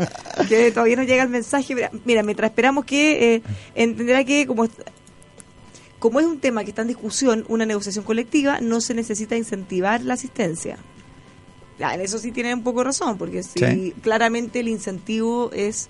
[0.48, 1.74] que todavía no llega el mensaje.
[1.74, 3.42] Mira, mira, mientras esperamos que eh,
[3.74, 4.66] entenderá que como
[5.98, 10.02] como es un tema que está en discusión, una negociación colectiva, no se necesita incentivar
[10.02, 10.76] la asistencia.
[11.78, 13.94] Ya, en eso sí tienen un poco razón, porque si Sí.
[14.02, 15.88] claramente el incentivo es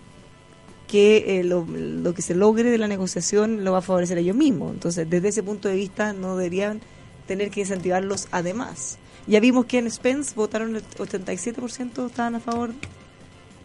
[0.88, 4.20] que eh, lo, lo que se logre de la negociación lo va a favorecer a
[4.20, 4.72] ellos mismos.
[4.72, 6.80] Entonces, desde ese punto de vista, no deberían
[7.26, 8.98] tener que incentivarlos además.
[9.26, 12.72] Ya vimos que en Spence votaron el 87% estaban a favor.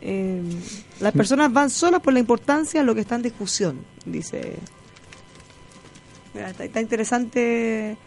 [0.01, 0.41] Eh,
[1.01, 4.55] las personas van solas por la importancia de lo que está en discusión, dice.
[6.34, 7.97] Mira, está, está interesante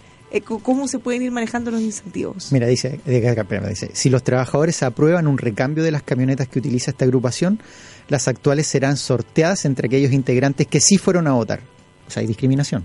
[0.40, 2.50] cómo se pueden ir manejando los incentivos.
[2.52, 7.04] Mira, dice, dice, si los trabajadores aprueban un recambio de las camionetas que utiliza esta
[7.04, 7.60] agrupación,
[8.08, 11.60] las actuales serán sorteadas entre aquellos integrantes que sí fueron a votar.
[12.08, 12.84] O sea, hay discriminación.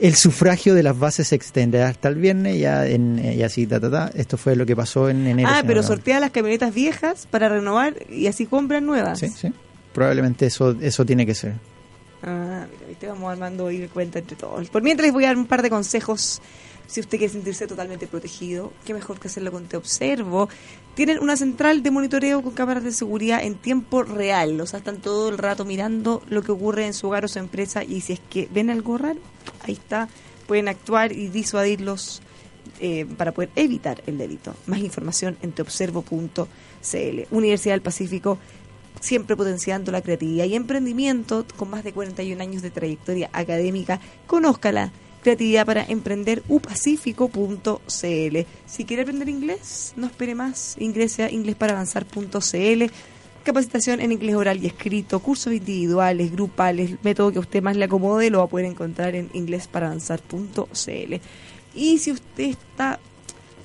[0.00, 3.66] El sufragio de las bases se extenderá hasta el viernes, ya en, eh, y así,
[3.66, 4.10] ta, ta, ta.
[4.14, 5.48] Esto fue lo que pasó en enero.
[5.52, 9.18] Ah, pero sortea las camionetas viejas para renovar y así compran nuevas.
[9.18, 9.52] Sí, sí.
[9.92, 11.54] Probablemente eso, eso tiene que ser.
[12.22, 14.68] Ah, mira, viste, vamos armando el cuenta entre todos.
[14.70, 16.40] Por mientras les voy a dar un par de consejos.
[16.86, 20.48] Si usted quiere sentirse totalmente protegido, qué mejor que hacerlo con Te Observo.
[20.94, 24.58] Tienen una central de monitoreo con cámaras de seguridad en tiempo real.
[24.60, 27.38] O sea, están todo el rato mirando lo que ocurre en su hogar o su
[27.38, 27.84] empresa.
[27.84, 29.20] Y si es que ven algo raro,
[29.64, 30.08] ahí está.
[30.46, 32.22] Pueden actuar y disuadirlos
[32.80, 34.54] eh, para poder evitar el delito.
[34.66, 36.46] Más información en teobservo.cl.
[37.30, 38.38] Universidad del Pacífico
[39.00, 44.00] siempre potenciando la creatividad y emprendimiento con más de 41 años de trayectoria académica.
[44.26, 44.92] Conózcala.
[45.22, 48.38] Creatividad para emprender upacífico.cl.
[48.66, 50.76] Si quiere aprender inglés, no espere más.
[50.78, 52.84] Ingrese a inglesparavanzar.cl.
[53.42, 58.30] Capacitación en inglés oral y escrito, cursos individuales, grupales, método que usted más le acomode,
[58.30, 61.14] lo va a poder encontrar en inglesparavanzar.cl.
[61.74, 63.00] Y si usted está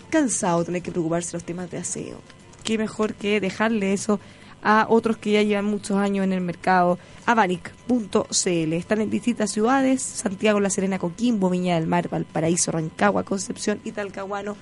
[0.10, 2.20] cansado de tener que preocuparse de los temas de aseo,
[2.64, 4.20] qué mejor que dejarle eso
[4.64, 6.98] a otros que ya llevan muchos años en el mercado.
[7.26, 8.74] Avanic.cl.
[8.74, 13.92] Están en distintas ciudades: Santiago, La Serena, Coquimbo, Viña del Mar, Valparaíso, Rancagua, Concepción y
[13.92, 14.56] Talcahuano.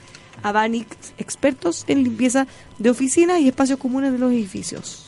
[0.44, 0.88] Avanic,
[1.18, 2.48] expertos en limpieza
[2.80, 5.08] de oficinas y espacios comunes de los edificios.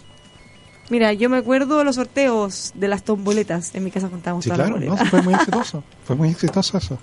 [0.89, 3.73] Mira, yo me acuerdo de los sorteos de las tomboletas.
[3.73, 5.09] En mi casa contábamos Sí, todas claro, las boletas.
[5.09, 5.83] fue muy exitoso.
[6.03, 6.99] Fue muy exitoso eso.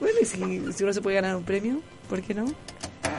[0.00, 2.46] Bueno, y si, si uno se puede ganar un premio, ¿por qué no?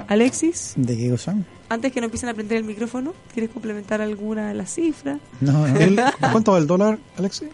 [0.07, 1.35] Alexis, ¿De qué cosa?
[1.69, 5.19] antes que no empiecen a prender el micrófono, ¿quieres complementar alguna de las cifras?
[5.41, 5.79] No, no.
[5.79, 5.99] El-
[6.31, 7.45] ¿Cuánto va el dólar, Alexi?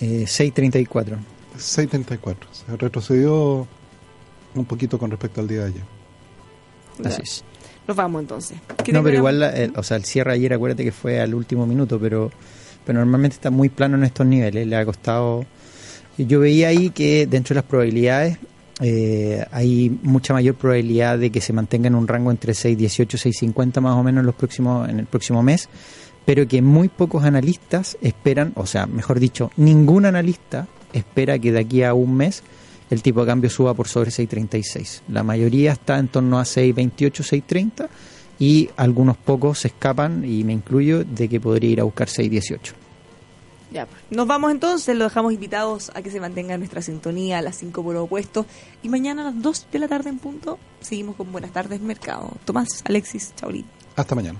[0.00, 1.16] Eh, 6.34.
[1.58, 2.36] 6.34.
[2.52, 3.66] Se retrocedió
[4.54, 5.82] un poquito con respecto al día de ayer.
[7.04, 7.44] Así es.
[7.86, 8.58] Nos vamos entonces.
[8.84, 11.34] ¿Qué No, pero igual, la- el- o sea, el cierre ayer, acuérdate que fue al
[11.34, 12.30] último minuto, pero,
[12.84, 14.66] pero normalmente está muy plano en estos niveles.
[14.66, 15.44] Le ha costado.
[16.16, 18.38] Yo veía ahí que dentro de las probabilidades
[18.80, 23.48] eh, hay mucha mayor probabilidad de que se mantenga en un rango entre 6.18 y
[23.48, 25.68] 6.50 más o menos en, los próximos, en el próximo mes,
[26.24, 31.60] pero que muy pocos analistas esperan, o sea, mejor dicho, ningún analista espera que de
[31.60, 32.42] aquí a un mes
[32.90, 35.02] el tipo de cambio suba por sobre 6.36.
[35.08, 37.88] La mayoría está en torno a 6.28, 6.30
[38.38, 42.83] y algunos pocos se escapan, y me incluyo, de que podría ir a buscar 6.18.
[43.74, 44.00] Ya, pues.
[44.10, 47.82] nos vamos entonces, lo dejamos invitados a que se mantenga nuestra sintonía a las 5
[47.82, 48.46] por opuesto
[48.84, 52.30] y mañana a las 2 de la tarde en punto seguimos con Buenas tardes Mercado.
[52.44, 53.66] Tomás, Alexis, Chaulín.
[53.96, 54.38] Hasta mañana.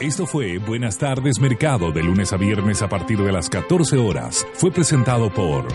[0.00, 4.46] Esto fue Buenas tardes Mercado de lunes a viernes a partir de las 14 horas.
[4.54, 5.66] Fue presentado por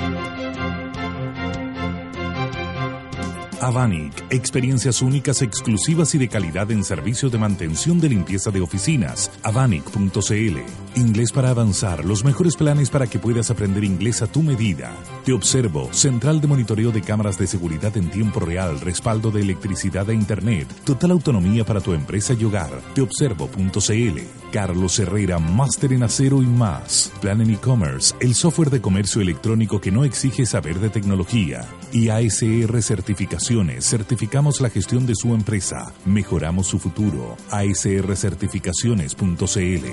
[3.64, 9.32] Avanic, experiencias únicas, exclusivas y de calidad en servicios de mantención de limpieza de oficinas.
[9.42, 10.58] Avanic.cl.
[10.96, 14.92] Inglés para avanzar, los mejores planes para que puedas aprender inglés a tu medida.
[15.24, 20.10] Te observo, central de monitoreo de cámaras de seguridad en tiempo real, respaldo de electricidad
[20.10, 22.82] e internet, total autonomía para tu empresa y hogar.
[22.94, 24.20] Teobservo.cl.
[24.52, 27.12] Carlos Herrera, máster en acero y más.
[27.22, 31.66] Plan en e-commerce, el software de comercio electrónico que no exige saber de tecnología.
[31.92, 37.36] Y ASR Certificación certificamos la gestión de su empresa, mejoramos su futuro.
[37.52, 39.86] asrcertificaciones.cl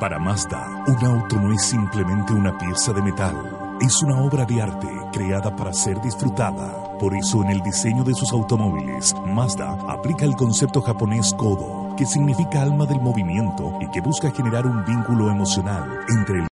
[0.00, 4.60] Para Mazda, un auto no es simplemente una pieza de metal, es una obra de
[4.60, 6.98] arte creada para ser disfrutada.
[6.98, 12.06] Por eso en el diseño de sus automóviles, Mazda aplica el concepto japonés Kodo, que
[12.06, 16.51] significa alma del movimiento y que busca generar un vínculo emocional entre el